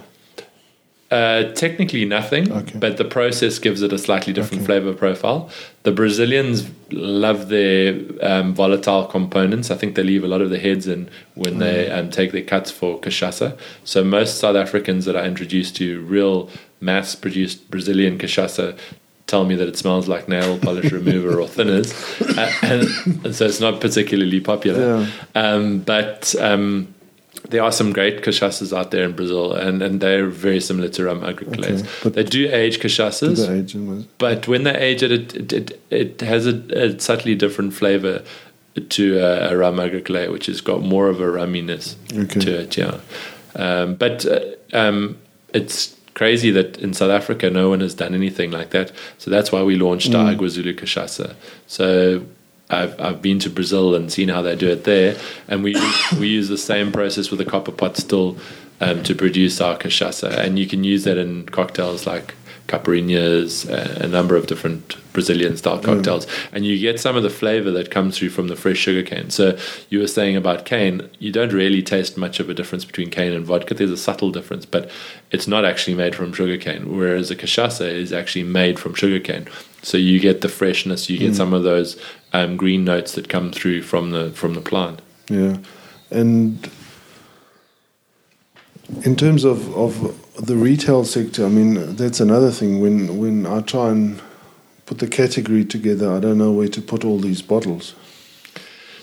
[1.13, 2.79] Uh, technically nothing, Okay.
[2.79, 4.67] but the process gives it a slightly different Okay.
[4.69, 5.41] flavor profile.
[5.83, 9.71] The Brazilians love their um, volatile components.
[9.71, 11.01] I think they leave a lot of the heads in
[11.35, 11.99] when they Mm.
[11.99, 13.49] um, take their cuts for cachaça.
[13.85, 15.87] So most South Africans that are introduced to
[16.17, 16.49] real
[16.81, 18.75] mass-produced Brazilian cachaça
[19.27, 21.89] tell me that it smells like nail polish remover or thinners,
[22.39, 22.83] uh, and,
[23.25, 24.81] and so it's not particularly popular.
[24.81, 25.07] Yeah.
[25.43, 26.89] Um, but um,
[27.51, 31.05] there are some great cachaças out there in Brazil, and, and they're very similar to
[31.05, 31.81] rum agricolates.
[31.81, 33.77] Okay, but they do age cachaças, age
[34.19, 38.23] but when they age it, it, it, it has a, a subtly different flavor
[38.89, 42.41] to a, a rum agricole, which has got more of a rumminess Okay.
[42.41, 42.77] to it.
[42.77, 43.01] Yeah,
[43.57, 44.41] um, but uh,
[44.73, 45.19] um,
[45.53, 48.93] it's crazy that in South Africa no one has done anything like that.
[49.19, 51.35] So that's why we launched our Agua Zulu cachaça.
[51.67, 52.25] So.
[52.73, 55.17] I've, I've been to Brazil and seen how they do it there,
[55.49, 55.75] and we
[56.19, 58.37] we use the same process with a copper pot still
[58.81, 62.35] um, to produce our cachaça, and you can use that in cocktails like
[62.69, 67.31] caipirinhas, a, a number of different Brazilian style cocktails, and you get some of the
[67.31, 69.31] flavor that comes through from the fresh sugar cane.
[69.31, 69.59] So
[69.91, 73.33] you were saying about cane, you don't really taste much of a difference between cane
[73.33, 73.75] and vodka.
[73.75, 74.91] There's a subtle difference, but
[75.31, 79.21] it's not actually made from sugar cane, whereas a cachaça is actually made from sugar
[79.21, 79.47] cane.
[79.83, 82.01] So you get the freshness, you get some of those
[82.33, 85.03] um, green notes that come through from the from the plant.
[85.29, 85.59] Yeah,
[86.11, 86.71] and
[89.05, 92.81] in terms of, of the retail sector, I mean that's another thing.
[92.81, 94.21] When when I try and
[94.87, 97.95] put the category together, I don't know where to put all these bottles.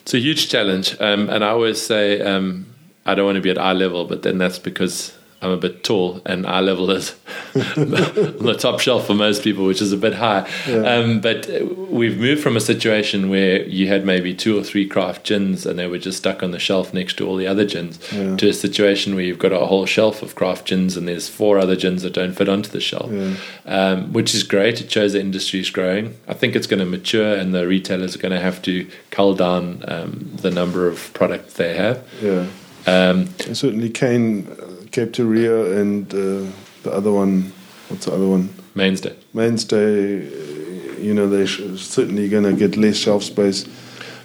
[0.02, 2.66] It's a huge challenge, um, and I always say um,
[3.06, 5.84] I don't want to be at eye level, but then that's because I'm a bit
[5.86, 7.16] tall, and eye level is
[7.56, 7.62] on
[7.92, 10.50] the top shelf for most people, which is a bit high.
[10.68, 10.82] Yeah.
[10.96, 14.86] Um, but uh, we've moved from a situation where you had maybe two or three
[14.86, 17.64] craft gins, and they were just stuck on the shelf next to all the other
[17.66, 18.36] gins, Yeah.
[18.36, 21.58] to a situation where you've got a whole shelf of craft gins, and there's four
[21.58, 23.36] other gins that don't fit onto the shelf Yeah.
[23.66, 24.82] um, which is great.
[24.82, 26.16] It shows the industry is growing.
[26.28, 29.36] I think it's going to mature, and the retailers are going to have to cull
[29.36, 32.04] down um, the number of products they have.
[32.22, 32.46] Yeah,
[32.88, 34.48] Um, and certainly Cane,
[34.90, 36.52] uh, Cape to Rio, and uh,
[36.84, 37.52] the other one.
[37.90, 38.50] What's the other one?
[38.76, 39.16] mainstay.
[39.34, 40.48] Mainstay.
[41.02, 43.66] You know, they're certainly going to get less shelf space.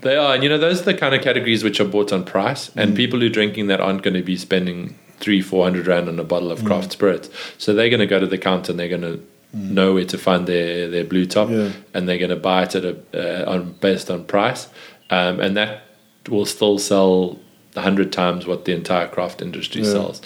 [0.02, 2.24] They are, and you know, those are the kind of categories which are bought on
[2.24, 5.86] price, and people who are drinking that aren't going to be spending three, four hundred
[5.86, 7.30] rand on a bottle of craft spirits.
[7.58, 10.18] So they're going to go to the counter and they're going to know where to
[10.18, 11.70] find their, their blue top, Yeah.
[11.94, 14.68] and they're going to buy it at a uh, on based on price,
[15.10, 15.82] um, and that
[16.28, 17.38] will still sell
[17.76, 19.92] a hundred times what the entire craft industry Yeah.
[19.92, 20.20] sells.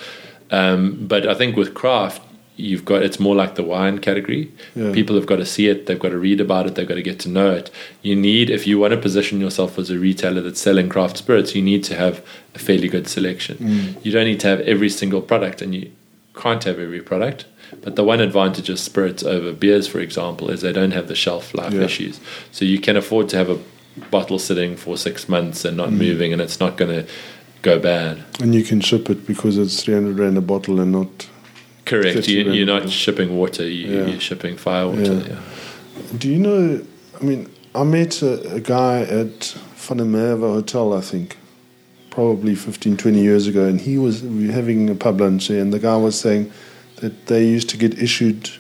[0.51, 2.23] Um, but I think with craft,
[2.57, 4.51] you've got it's more like the wine category.
[4.75, 4.93] Yeah.
[4.93, 7.03] People have got to see it, they've got to read about it, they've got to
[7.03, 7.71] get to know it.
[8.03, 11.55] You need, if you want to position yourself as a retailer that's selling craft spirits,
[11.55, 12.25] you need to have
[12.55, 13.59] a fairly good selection.
[13.59, 14.05] Mm.
[14.05, 15.93] You don't need to have every single product, and you
[16.35, 17.45] can't have every product.
[17.83, 21.15] But the one advantage of spirits over beers, for example, is they don't have the
[21.15, 21.83] shelf life Yeah.
[21.83, 22.19] issues.
[22.51, 23.59] So you can afford to have a
[24.11, 25.79] bottle sitting for six months and Mm.
[25.79, 27.07] not moving, and it's not going to
[27.69, 28.25] go bad.
[28.41, 31.29] And you can ship it because it's 300 Rand a bottle and not.
[31.85, 32.29] Correct.
[32.29, 33.67] You, you're not shipping water.
[33.69, 34.07] You, Yeah.
[34.07, 35.15] You're shipping firewater.
[35.15, 35.29] Yeah.
[35.29, 36.19] Yeah.
[36.19, 36.85] Do you know?
[37.21, 39.57] I mean, I met a, a guy at
[39.89, 41.37] Merwe Hotel, I think,
[42.11, 45.97] probably 15, 20 years ago, and he was having a pub lunch and the guy
[45.97, 46.53] was saying
[46.97, 48.51] that they used to get issued.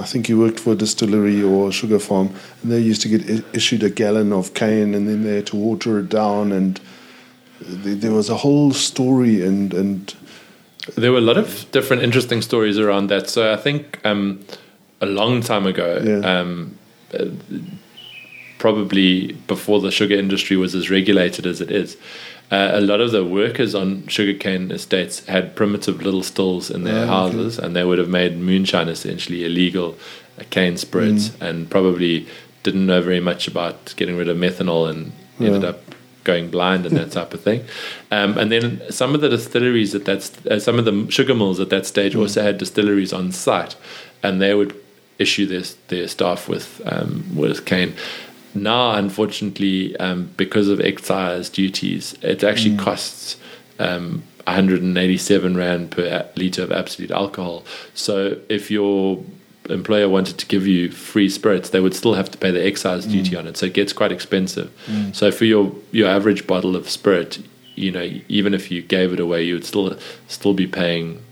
[0.00, 2.30] I think he worked for a distillery or a sugar farm,
[2.62, 5.46] and they used to get I- issued a gallon of cane, and then they had
[5.48, 6.80] to water it down, and
[7.60, 10.14] there was a whole story, and and
[10.96, 13.30] There were a lot of different interesting stories around that.
[13.30, 14.40] So I think um,
[15.00, 16.40] a long time ago, Yeah.
[16.40, 16.76] um,
[17.18, 17.24] uh,
[18.58, 21.96] probably before the sugar industry was as regulated as it is.
[22.52, 26.98] Uh, a lot of the workers on sugarcane estates had primitive little stills in their
[27.00, 27.06] Oh, okay.
[27.08, 29.96] houses, and they would have made moonshine essentially illegal,
[30.38, 31.48] uh, cane spirits, Mm.
[31.48, 32.26] and probably
[32.62, 35.80] didn't know very much about getting rid of methanol and ended up
[36.24, 37.64] going blind and that type of thing.
[38.10, 41.60] Um, and then some of the distilleries at that, uh, some of the sugar mills
[41.60, 43.76] at that stage also had distilleries on site,
[44.22, 44.74] and they would
[45.18, 47.94] issue their their staff with um, with cane.
[48.54, 53.36] Now, unfortunately, um, because of excise duties, it actually costs
[53.80, 57.64] um, 187 rand per liter of absolute alcohol.
[57.94, 59.24] So if your
[59.70, 63.06] employer wanted to give you free spirits, they would still have to pay the excise
[63.06, 63.38] duty mm.
[63.38, 63.56] on it.
[63.56, 64.70] So it gets quite expensive.
[64.86, 65.14] Mm.
[65.14, 67.42] So for your your average bottle of spirit,
[67.74, 69.96] you know, even if you gave it away, you would still
[70.28, 71.22] still be paying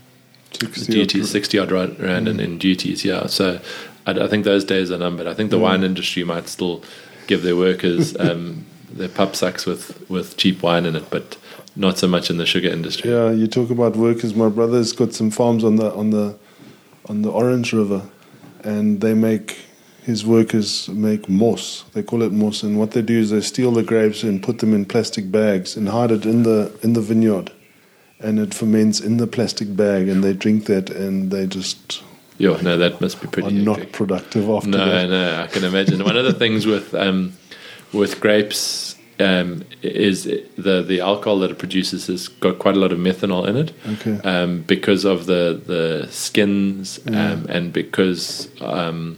[0.53, 2.43] 60 duties, sixty odd rand rand in, mm.
[2.43, 3.05] in duties.
[3.05, 3.59] Yeah, so
[4.05, 5.27] I, I think those days are numbered.
[5.27, 6.83] I think the wine industry might still
[7.27, 11.37] give their workers um, their papsaks with with cheap wine in it, but
[11.75, 13.09] not so much in the sugar industry.
[13.09, 14.35] Yeah, you talk about workers.
[14.35, 16.37] My brother's got some farms on the on the
[17.05, 18.03] on the Orange River,
[18.63, 19.57] and they make
[20.03, 21.85] his workers make moss.
[21.93, 24.59] They call it moss, and what they do is they steal the grapes and put
[24.59, 27.51] them in plastic bags and hide it in the in the vineyard,
[28.19, 32.03] and it ferments in the plastic bag, and they drink that, and they just
[32.37, 33.47] Yeah, no, that must be pretty.
[33.49, 35.09] are not productive after No, that.
[35.09, 36.03] no, I can imagine.
[36.03, 37.33] One of the things with um,
[37.93, 38.92] with grapes
[39.23, 40.23] um, is
[40.57, 43.73] the the alcohol that it produces has got quite a lot of methanol in it.
[43.93, 44.19] Okay.
[44.23, 49.17] Um, because of the the skins um, and because um,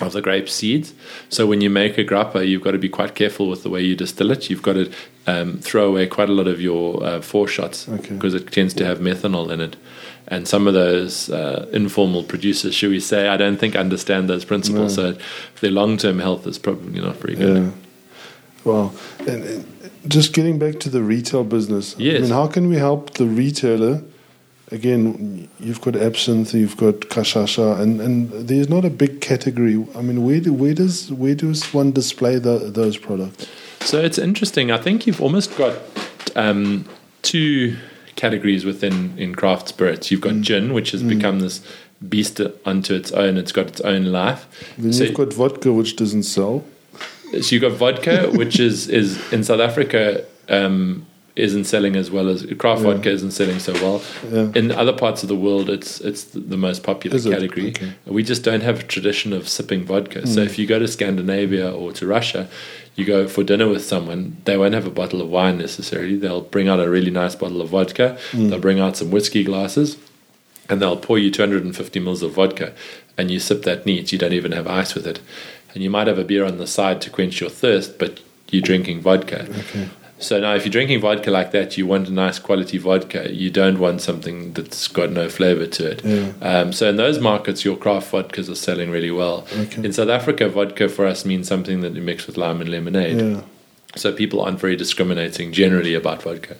[0.00, 0.94] of the grape seeds.
[1.28, 3.82] So when you make a grappa, you've got to be quite careful with the way
[3.82, 4.50] you distill it.
[4.50, 4.90] You've got to
[5.26, 8.14] um, throw away quite a lot of your uh, foreshots Okay.
[8.14, 9.76] because it tends to have methanol in it.
[10.28, 14.44] And some of those uh, informal producers, should we say, I don't think understand those
[14.44, 14.94] principles.
[14.94, 15.16] So
[15.60, 17.62] their long term health is probably not very good.
[17.64, 17.70] Yeah.
[18.64, 19.66] Well, and, and
[20.08, 21.96] just getting back to the retail business.
[21.98, 22.18] Yes.
[22.18, 24.02] I mean, how can we help the retailer?
[24.70, 29.84] Again, you've got absinthe, you've got cachaça, and, and there's not a big category.
[29.94, 33.48] I mean, where do, where does where does one display the, those products?
[33.80, 34.70] So it's interesting.
[34.70, 35.76] I think you've almost got
[36.36, 36.86] um,
[37.20, 37.76] two
[38.16, 40.10] categories within in craft spirits.
[40.10, 41.60] You've got gin, which has become this
[42.08, 43.36] beast unto its own.
[43.36, 44.46] It's got its own life.
[44.78, 46.64] Then So- you've got vodka, which doesn't sell.
[47.40, 52.28] So you've got vodka, which is is in South Africa um, isn't selling as well
[52.28, 52.92] as craft Yeah.
[52.92, 54.02] vodka isn't selling so well.
[54.30, 54.52] Yeah.
[54.54, 57.68] In other parts of the world, it's it's the most popular Is category.
[57.70, 57.86] Okay.
[58.06, 58.12] Mm.
[58.12, 60.26] We just don't have a tradition of sipping vodka.
[60.26, 62.48] So if you go to Scandinavia or to Russia,
[62.96, 66.16] you go for dinner with someone, they won't have a bottle of wine necessarily.
[66.16, 68.18] They'll bring out a really nice bottle of vodka.
[68.32, 68.50] Mm.
[68.50, 69.96] They'll bring out some whiskey glasses,
[70.68, 72.74] and they'll pour you 250 mils of vodka,
[73.16, 74.12] and you sip that neat.
[74.12, 75.20] You don't even have ice with it,
[75.74, 78.20] and you might have a beer on the side to quench your thirst, but
[78.50, 79.42] you're drinking vodka.
[79.42, 79.88] Okay.
[80.18, 83.32] So now, if you're drinking vodka like that, you want a nice quality vodka.
[83.32, 86.04] You don't want something that's got no flavor to it.
[86.04, 86.32] Yeah.
[86.40, 89.46] Um, so in those markets, your craft vodkas are selling really well.
[89.58, 89.84] Okay.
[89.84, 93.20] In South Africa, vodka for us means something that you mix with lime and lemonade.
[93.20, 93.42] Yeah.
[93.94, 96.56] So people aren't very discriminating generally about vodka.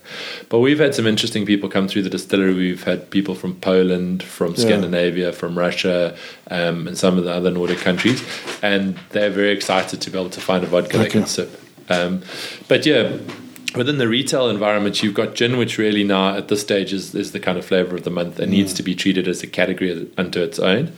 [0.50, 2.52] But we've had some interesting people come through the distillery.
[2.52, 4.58] We've had people from Poland, from Yeah.
[4.60, 6.14] Scandinavia, from Russia,
[6.50, 8.22] um, and some of the other Nordic countries.
[8.62, 11.10] And they're very excited to be able to find a vodka they Okay.
[11.20, 11.58] can sip.
[11.88, 12.20] Um,
[12.68, 13.12] but yeah,
[13.74, 17.32] within the retail environment, you've got gin, which really now at this stage is, is
[17.32, 20.06] the kind of flavor of the month and needs to be treated as a category
[20.18, 20.92] unto its own.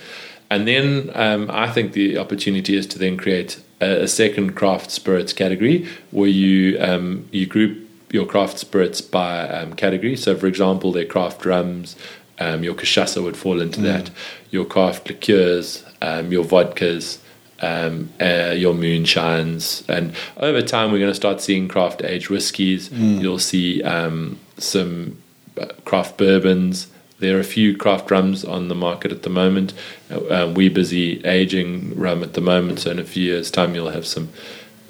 [0.50, 4.90] And then um, I think the opportunity is to then create a, a second craft
[4.90, 10.16] spirits category where you um, you group your craft spirits by um, category.
[10.16, 11.96] So, for example, their craft rums,
[12.38, 14.10] um, your cachaça would fall into that,
[14.50, 17.18] your craft liqueurs, um, your vodkas,
[17.60, 22.90] um, uh, your moonshines, and over time we're going to start seeing craft aged whiskies.
[23.20, 25.20] You'll see um, some
[25.60, 26.88] uh, craft bourbons.
[27.24, 29.72] There are a few craft rums on the market at the moment.
[30.10, 33.74] Uh, um, we're busy aging rum at the moment, so in a few years' time
[33.74, 34.28] you'll have some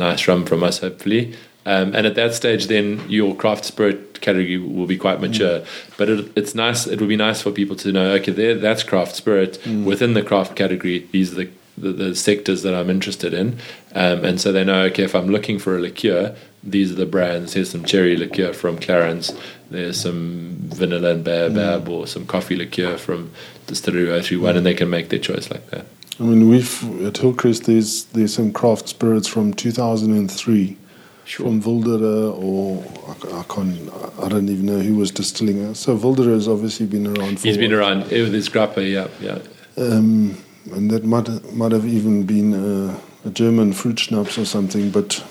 [0.01, 1.37] nice rum from us, hopefully.
[1.65, 5.65] Um, and at that stage, then your craft spirit category will be quite mature.
[5.97, 6.89] But it, it's nice.
[6.89, 8.11] It would be nice for people to know.
[8.15, 11.07] Okay, there, that's craft spirit within the craft category.
[11.13, 13.59] These are the the, the sectors that I'm interested in,
[13.95, 14.83] um, and so they know.
[14.85, 17.55] Okay, if I'm looking for a liqueur, these are the brands.
[17.55, 19.33] Here's some cherry liqueur from Clarence.
[19.75, 23.33] There's some vanilla and baobab, or some coffee liqueur from
[23.67, 25.87] Distillery 031, and they can make their choice like that.
[26.21, 27.65] I mean, we've at Hillcrest.
[27.65, 30.77] There's there's some craft spirits from 2003
[31.25, 33.93] from Wilderer, or I, I can't.
[34.23, 35.75] I don't even know who was distilling it.
[35.75, 37.41] So Wilderer has obviously been around.
[37.41, 39.41] For He's a been around with his grappa, yeah, yeah.
[39.77, 40.39] Um,
[40.73, 45.25] and that might might have even been uh, a German fruit schnapps or something, but.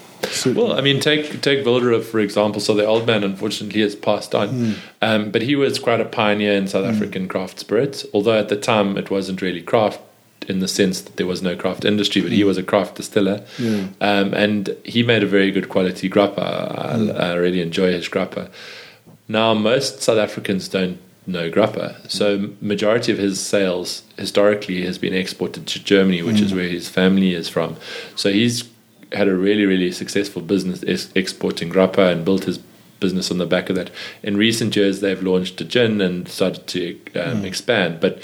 [0.46, 2.60] Well, I mean, take take Wilderer for example.
[2.62, 4.74] So the old man, unfortunately, has passed on, Mm.
[5.02, 6.68] um, but he was quite a pioneer in Hmm.
[6.70, 8.06] South African craft spirits.
[8.14, 10.00] Although at the time it wasn't really craft
[10.50, 13.42] in the sense that there was no craft industry, but he was a craft distiller,
[13.58, 13.66] Hmm.
[14.02, 14.20] Yeah.
[14.20, 16.40] um, and he made a very good quality grappa.
[16.40, 17.12] I, Hmm.
[17.18, 18.48] I really enjoy his grappa.
[19.30, 25.14] Now, most South Africans don't know grappa, so majority of his sales historically has been
[25.14, 27.78] exported to Germany, which is where his family is from.
[28.18, 28.66] So he's
[29.14, 32.60] had a really, really successful business ex- exporting grappa and built his
[33.00, 33.92] business on the back of that.
[34.24, 38.22] In recent years, they've launched a gin and started to um, expand, but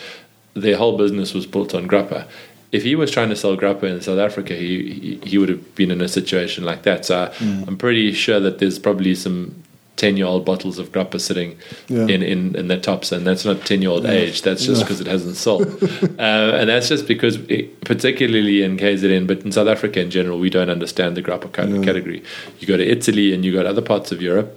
[0.53, 2.27] their whole business was built on grappa.
[2.71, 5.75] If he was trying to sell grappa in South Africa, he he, he would have
[5.75, 7.05] been in a situation like that.
[7.05, 7.31] So
[7.67, 9.63] I'm pretty sure that there's probably some
[9.99, 11.51] ten year old bottles of grappa sitting
[11.95, 12.07] Yeah.
[12.13, 14.41] in, in in their tops, and that's not ten year old age.
[14.41, 14.85] That's just Yeah.
[14.85, 15.67] because it hasn't sold,
[16.27, 20.37] uh, and that's just because, it, particularly in KZN, but in South Africa in general,
[20.45, 21.49] we don't understand the grappa
[21.87, 22.19] category.
[22.59, 24.49] You go to Italy and you go to other parts of Europe,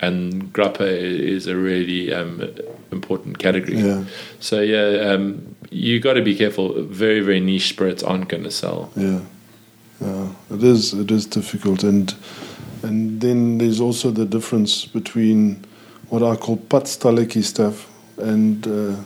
[0.00, 0.86] and grappa
[1.36, 2.32] is a really um,
[2.92, 3.78] important category.
[3.78, 4.04] Yeah.
[4.40, 5.24] So yeah, um,
[5.70, 6.66] you got to be careful.
[7.04, 8.90] Very very niche spirits aren't going to sell.
[8.96, 9.20] Yeah,
[10.00, 10.92] yeah, it is.
[10.94, 12.14] It is difficult, and
[12.82, 15.64] and then there's also the difference between
[16.08, 18.96] what I call padstalletjie stuff and uh,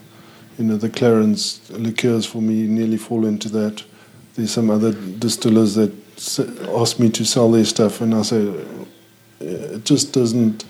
[0.59, 2.27] you know the Clarence liqueurs.
[2.27, 3.85] For me, nearly fall into that.
[4.35, 5.93] There's some other distillers that
[6.75, 8.55] ask me to sell their stuff, and I say uh,
[9.41, 10.65] it just doesn't.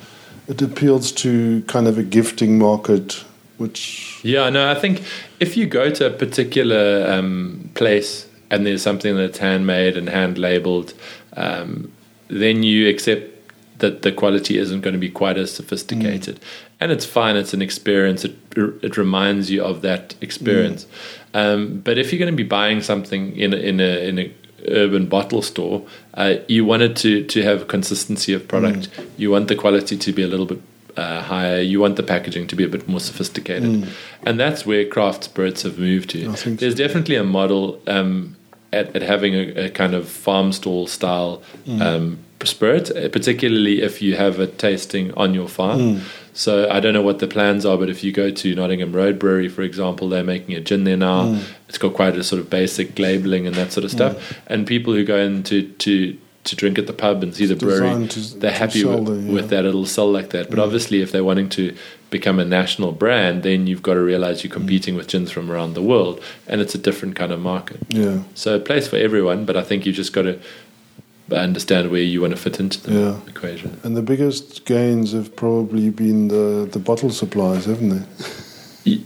[0.49, 3.25] It appeals to kind of a gifting market,
[3.59, 5.03] which Yeah, no, I think
[5.41, 10.37] if you go to a particular um, place and there's something that's handmade and hand
[10.37, 10.93] labeled,
[11.37, 11.91] um,
[12.33, 13.29] then you accept
[13.79, 16.41] that the quality isn't going to be quite as sophisticated.
[16.81, 20.87] And it's fine, it's an experience, it, it reminds you of that experience.
[21.35, 24.35] Um, but if you're going to be buying something in a, in a, in a
[24.69, 28.89] urban bottle store, uh, you want it to, to have consistency of product.
[29.17, 30.61] You want the quality to be a little bit
[30.97, 31.61] uh, higher.
[31.61, 33.89] You want the packaging to be a bit more sophisticated,
[34.25, 36.19] and that's where craft spirits have moved to.
[36.29, 36.87] There's so.
[36.87, 38.37] definitely a model um,
[38.73, 41.43] at, at having a, a kind of farm stall style
[41.81, 46.01] um, spirit, uh, particularly if you have a tasting on your farm.
[46.35, 49.19] So I don't know what the plans are, but if you go to Nottingham Road
[49.19, 51.39] Brewery, for example, they're making a gin there now.
[51.69, 54.41] It's got quite a sort of basic labeling and that sort of stuff.
[54.47, 57.55] And people who go in to, to to drink at the pub and see the
[57.55, 59.33] brewery, to- they're happy with, yeah.
[59.33, 59.65] with that.
[59.65, 60.51] It'll sell like that.
[60.51, 61.77] But obviously, if they're wanting to
[62.13, 65.75] become a national brand, then you've got to realize you're competing with gins from around
[65.75, 67.79] the world, and it's a different kind of market.
[67.89, 70.39] yeah, So a place for everyone, but I think you've just got to
[71.33, 73.17] understand where you want to fit into the Yeah.
[73.27, 73.81] equation.
[73.83, 78.05] and the biggest gains have probably been the the bottle supplies, haven't they?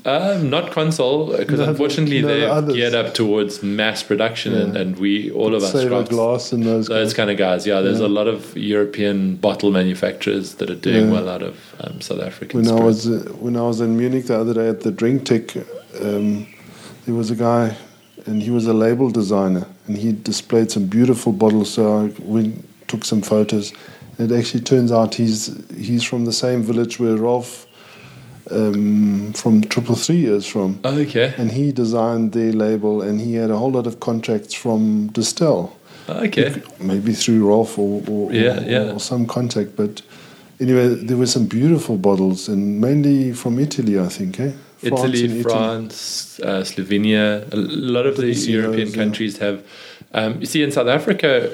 [0.06, 2.74] Um, not Consol because No, unfortunately no, they're others.
[2.74, 4.80] geared up towards mass production, and, Yeah.
[4.80, 6.86] and we all of us crafts- glass and those.
[6.86, 7.66] those kind of guys.
[7.66, 8.06] Yeah, there's Yeah.
[8.06, 11.12] a lot of European bottle manufacturers that are doing Yeah.
[11.12, 12.60] well out of um, South African.
[12.62, 15.56] when I was uh, when I was in Munich the other day at the drinktec,
[16.02, 16.46] um,
[17.04, 17.76] there was a guy,
[18.24, 21.68] and he was a label designer, and he displayed some beautiful bottles.
[21.70, 23.72] So I went, took some photos.
[24.18, 27.65] It actually turns out he's he's from the same village where Rolf
[28.50, 33.34] um, from Triple Three is from, Oh, okay, and he designed their label, and he
[33.34, 35.70] had a whole lot of contracts from Distell.
[36.08, 36.62] okay.
[36.80, 38.92] maybe through Rolf or, or, Yeah, or, yeah.
[38.92, 39.74] or some contact.
[39.76, 40.02] But
[40.60, 44.38] anyway, there were some beautiful bottles, and mainly from Italy, I think.
[44.40, 44.52] Eh?
[44.78, 49.02] France Italy, France, uh, Slovenia, a lot of the Didn't European those, yeah.
[49.02, 49.62] countries have.
[50.12, 51.50] Um, you see, in South Africa,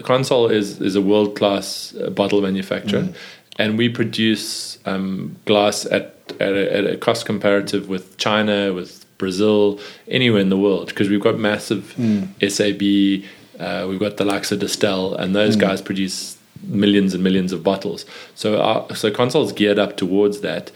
[0.00, 3.14] Consol is is a world class uh, bottle manufacturer, Mm.
[3.58, 9.04] and we produce um, glass at at a, at a cost comparative with China, with
[9.18, 9.78] Brazil,
[10.08, 12.28] anywhere in the world, because we've got massive Mm.
[12.40, 13.24] SAB.
[13.60, 15.34] Uh, we've got the likes of Distell, and Mm.
[15.34, 18.04] those guys produce millions and millions of bottles.
[18.34, 20.70] So, our, so Consol's geared up towards that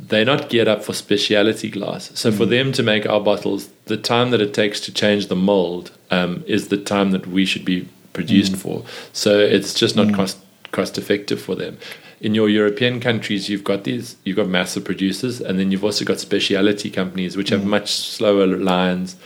[0.00, 2.10] they're not geared up for speciality glass.
[2.14, 5.36] So for them to make our bottles, the time that it takes to change the
[5.36, 8.84] mold um, is the time that we should be produced for.
[9.12, 10.38] So it's just not cost
[10.70, 11.76] cost effective for them.
[12.20, 16.04] In your European countries, you've got these, you've got massive producers, and then you've also
[16.04, 19.16] got speciality companies which have much slower lines.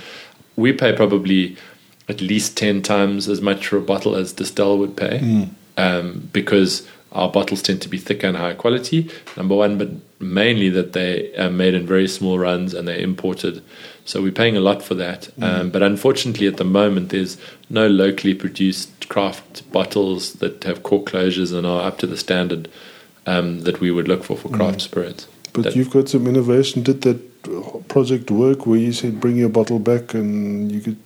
[0.57, 1.57] We pay probably
[2.09, 6.86] at least ten times as much for a bottle as Distell would pay, um, because
[7.12, 9.11] our bottles tend to be thicker and higher quality.
[9.36, 9.88] Number one, but
[10.20, 13.62] mainly that they are made in very small runs and they're imported.
[14.05, 15.28] So we're paying a lot for that.
[15.40, 17.36] Um, but unfortunately, at the moment, there's
[17.70, 22.68] no locally produced craft bottles that have cork closures and are up to the standard
[23.26, 25.28] um, that we would look for for craft spirits.
[25.53, 26.82] But That- you've got some innovation.
[26.82, 30.96] Did that project work where you said bring your bottle back and you could?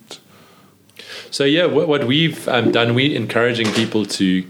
[1.29, 4.43] So yeah, what, what we've um, done, we're encouraging people to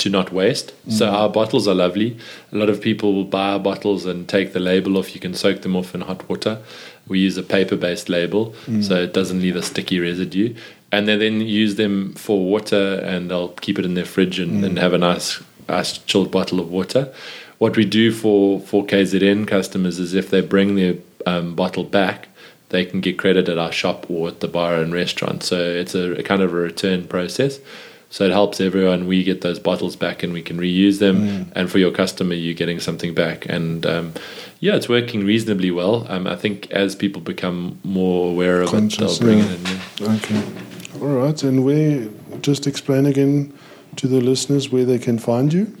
[0.00, 0.72] to not waste.
[0.88, 1.12] So mm.
[1.12, 2.18] our bottles are lovely.
[2.52, 5.14] A lot of people will buy our bottles and take the label off.
[5.14, 6.58] You can soak them off in hot water.
[7.06, 8.82] We use a paper-based label, mm.
[8.82, 10.54] so it doesn't leave a sticky residue.
[10.90, 14.64] And they then use them for water, and they'll keep it in their fridge and,
[14.64, 14.80] and mm.
[14.80, 17.12] have a nice, nice chilled bottle of water.
[17.58, 20.94] What we do for for KZN customers is if they bring their
[21.26, 22.28] um, bottle back,
[22.70, 25.42] they can get credit at our shop or at the bar and restaurant.
[25.42, 27.60] So it's a, a kind of a return process.
[28.12, 29.06] So it helps everyone.
[29.06, 31.50] We get those bottles back and we can reuse them.
[31.54, 33.46] And for your customer, you're getting something back.
[33.48, 34.14] And um,
[34.58, 36.06] yeah, it's working reasonably well.
[36.08, 39.52] Um, I think as people become more aware of Conscious, it, they'll bring yeah.
[39.52, 39.80] it in.
[40.06, 40.14] Yeah.
[40.16, 40.42] Okay.
[41.00, 41.42] All right.
[41.44, 42.08] And where,
[42.40, 43.56] just explain again
[43.96, 45.76] to the listeners where they can find you.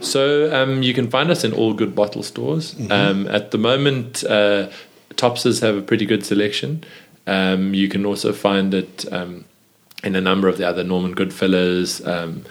[0.00, 2.74] So um, you can find us in all good bottle stores.
[2.90, 4.70] Um, at the moment, uh,
[5.16, 6.82] Topses have a pretty good selection.
[7.26, 9.44] Um, you can also find it um,
[10.02, 12.44] in a number of the other Norman Goodfellow's, um,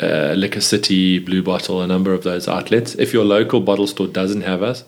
[0.00, 2.94] uh, Liquor City, Blue Bottle, a number of those outlets.
[2.94, 4.84] If your local bottle store doesn't have us,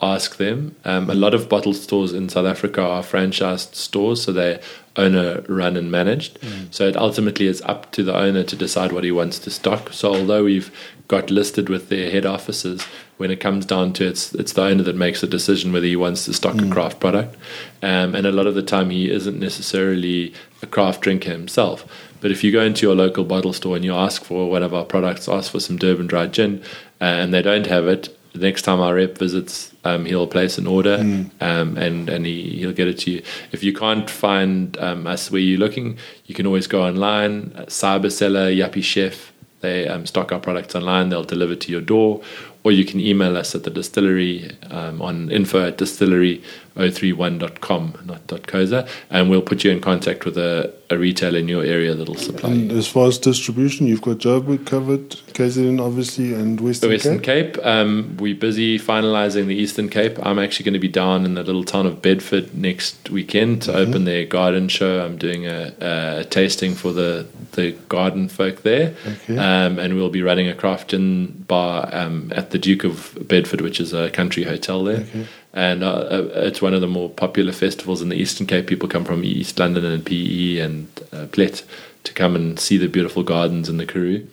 [0.00, 0.74] ask them.
[0.84, 4.60] Um, a lot of bottle stores in South Africa are franchised stores, so they're
[4.96, 6.38] owner run and managed.
[6.70, 9.92] So it ultimately is up to the owner to decide what he wants to stock.
[9.92, 10.70] So although we've
[11.08, 12.86] got listed with their head offices,
[13.16, 15.86] when it comes down to it, it's it's the owner that makes the decision whether
[15.86, 17.36] he wants to stock a craft product.
[17.82, 21.86] Um, and a lot of the time, he isn't necessarily a craft drinker himself.
[22.20, 24.72] But if you go into your local bottle store and you ask for one of
[24.72, 26.62] our products, ask for some Durban dry gin,
[27.00, 30.58] uh, and they don't have it, the next time our rep visits, um, he'll place
[30.58, 30.96] an order
[31.40, 33.22] um, and and he, he'll get it to you.
[33.52, 37.52] If you can't find um, us where you're looking, you can always go online.
[37.54, 41.10] Uh, Cybercellar, Yappy Chef, they um, stock our products online.
[41.10, 42.22] They'll deliver to your door,
[42.64, 48.88] or you can email us at the distillery um, on info at distillery031.com, not .coza,
[49.10, 52.48] and we'll put you in contact with a, a retailer in your area that'll supply
[52.50, 52.62] you.
[52.62, 57.20] And as far as distribution, you've got Joburg covered, KZN obviously, and Western, The Western
[57.20, 57.54] Cape.
[57.54, 57.66] Cape.
[57.66, 60.18] Um, we're busy finalising the Eastern Cape.
[60.24, 63.74] I'm actually going to be down in the little town of Bedford next weekend to
[63.74, 65.04] open their garden show.
[65.04, 68.94] I'm doing a, a tasting for the, the garden folk there.
[69.06, 69.36] Okay.
[69.36, 73.60] Um, and we'll be running a craft gin bar um, at the Duke of Bedford,
[73.62, 75.00] which is a country hotel there.
[75.00, 75.26] Okay.
[75.52, 78.68] And uh, uh, it's one of the more popular festivals in the Eastern Cape.
[78.68, 81.64] People come from East London and PE and uh, Plett
[82.04, 84.24] to come and see the beautiful gardens in the Karoo.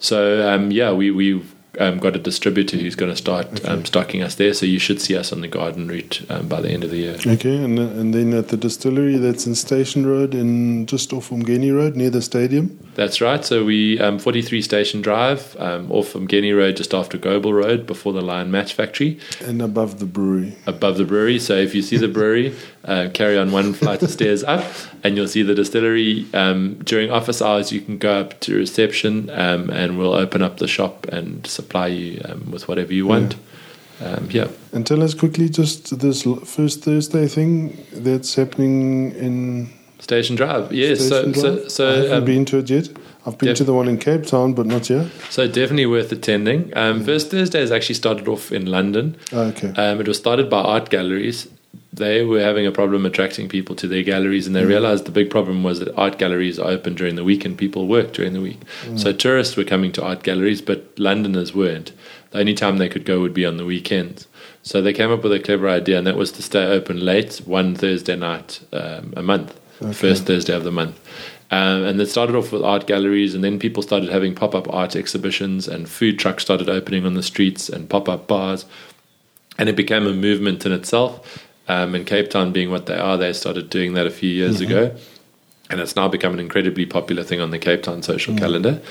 [0.00, 4.22] So um, yeah, we we've um, got a distributor who's going to start um, stocking
[4.22, 4.54] us there.
[4.54, 6.98] So you should see us on the garden route um, by the end of the
[6.98, 7.16] year.
[7.26, 11.30] Okay, and, uh, and then at the distillery that's in Station Road, in just off
[11.30, 12.78] Umgeni Road near the stadium.
[12.94, 13.44] That's right.
[13.44, 18.12] So we um, 43 Station Drive um, off Guinea Road, just after Goble Road, before
[18.12, 20.56] the Lion Match Factory, And above the brewery.
[20.66, 21.38] above the brewery.
[21.38, 22.54] So if you see the brewery,
[22.84, 24.64] uh, carry on one flight of stairs up,
[25.02, 26.26] and you'll see the distillery.
[26.34, 30.58] Um, during office hours, you can go up to reception, um, and we'll open up
[30.58, 33.36] the shop and supply you um, with whatever you want.
[34.00, 34.48] Um, yeah.
[34.72, 39.70] And tell us quickly just this first Thursday thing that's happening in
[40.00, 40.72] Station Drive.
[40.72, 41.06] Yes.
[41.06, 41.98] Station so, so, Drive.
[41.98, 42.88] I haven't um, been to it yet.
[43.26, 45.10] I've been def- to the one in Cape Town, but not here.
[45.30, 46.76] so definitely worth attending.
[46.76, 49.16] Um, First Thursday has actually started off in London.
[49.32, 49.68] Oh, okay.
[49.70, 51.48] Um, it was started by art galleries.
[51.96, 55.30] They were having a problem attracting people to their galleries, and they realized the big
[55.30, 58.40] problem was that art galleries are open during the week and people work during the
[58.40, 58.60] week.
[58.96, 61.92] So tourists were coming to art galleries, but Londoners weren't.
[62.32, 64.26] The only time they could go would be on the weekends.
[64.62, 67.36] So they came up with a clever idea, and that was to stay open late
[67.44, 70.98] one Thursday night um, a month, the first Thursday of the month.
[71.52, 74.72] Um, and it started off with art galleries, and then people started having pop up
[74.74, 78.64] art exhibitions, and food trucks started opening on the streets, and pop up bars
[79.58, 81.43] and it became a movement in itself.
[81.66, 84.60] Um, and Cape Town being what they are, they started doing that a few years
[84.60, 84.94] ago,
[85.70, 88.82] and it's now become an incredibly popular thing on the Cape Town social calendar.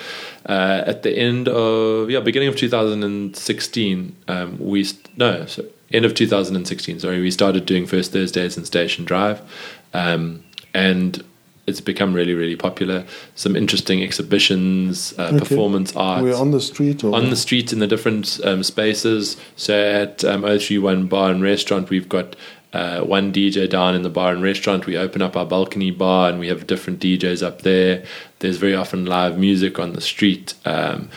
[0.47, 6.05] Uh, at the end of yeah, beginning of 2016, um, we st- no, so end
[6.05, 6.99] of 2016.
[6.99, 9.41] Sorry, we started doing first Thursdays in Station Drive,
[9.93, 10.43] um,
[10.73, 11.23] and
[11.67, 13.05] it's become really really popular.
[13.35, 15.37] Some interesting exhibitions, uh, Okay.
[15.39, 19.37] performance art We're on the street or on the street in the different um, spaces.
[19.55, 22.35] So at um, 031 Bar and Restaurant, we've got
[22.73, 24.85] uh, one DJ down in the bar and restaurant.
[24.85, 28.03] We open up our balcony bar and we have different DJs up there.
[28.39, 30.55] There's very often live music on the street.
[30.65, 31.09] Um,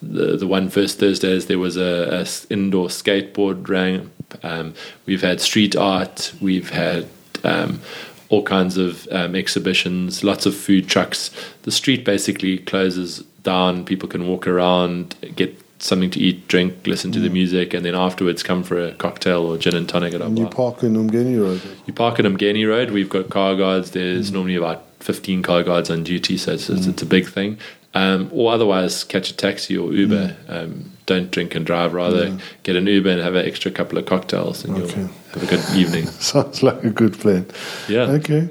[0.00, 4.12] the, the one first Thursdays there was a, a indoor skateboard ramp.
[4.42, 4.74] Um,
[5.06, 6.32] we've had street art.
[6.40, 7.08] We've had
[7.42, 7.80] um,
[8.28, 11.30] all kinds of um, exhibitions, lots of food trucks.
[11.62, 13.84] The street basically closes down.
[13.84, 17.94] People can walk around, get something to eat, drink, listen to the music, and then
[17.94, 20.52] afterwards come for a cocktail or gin and tonic at our and you bar.
[20.72, 21.60] park in Umgeni Road.
[21.86, 22.90] You park at Umgeni Road.
[22.90, 23.90] We've got car guards.
[23.90, 27.58] There's normally about 15 car guards on duty, so it's, it's, it's a big thing.
[27.92, 30.34] Um, or otherwise, catch a taxi or Uber.
[30.48, 31.92] Um, don't drink and drive.
[31.92, 32.38] Rather, Yeah.
[32.62, 35.00] get an Uber and have an extra couple of cocktails, and Okay.
[35.00, 36.06] you'll have a good evening.
[36.32, 37.46] Sounds like a good plan.
[37.88, 38.04] Yeah.
[38.18, 38.48] Okay.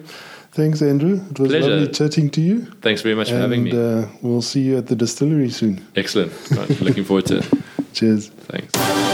[0.53, 1.19] Thanks, Andrew.
[1.31, 1.69] It was Pleasure.
[1.69, 2.65] lovely chatting to you.
[2.81, 4.03] Thanks very much for having and me.
[4.03, 5.83] uh, we'll see you at the distillery soon.
[5.95, 6.31] Excellent.
[6.51, 7.45] Right, looking forward to it.
[7.93, 8.27] Cheers.
[8.29, 9.12] Thanks.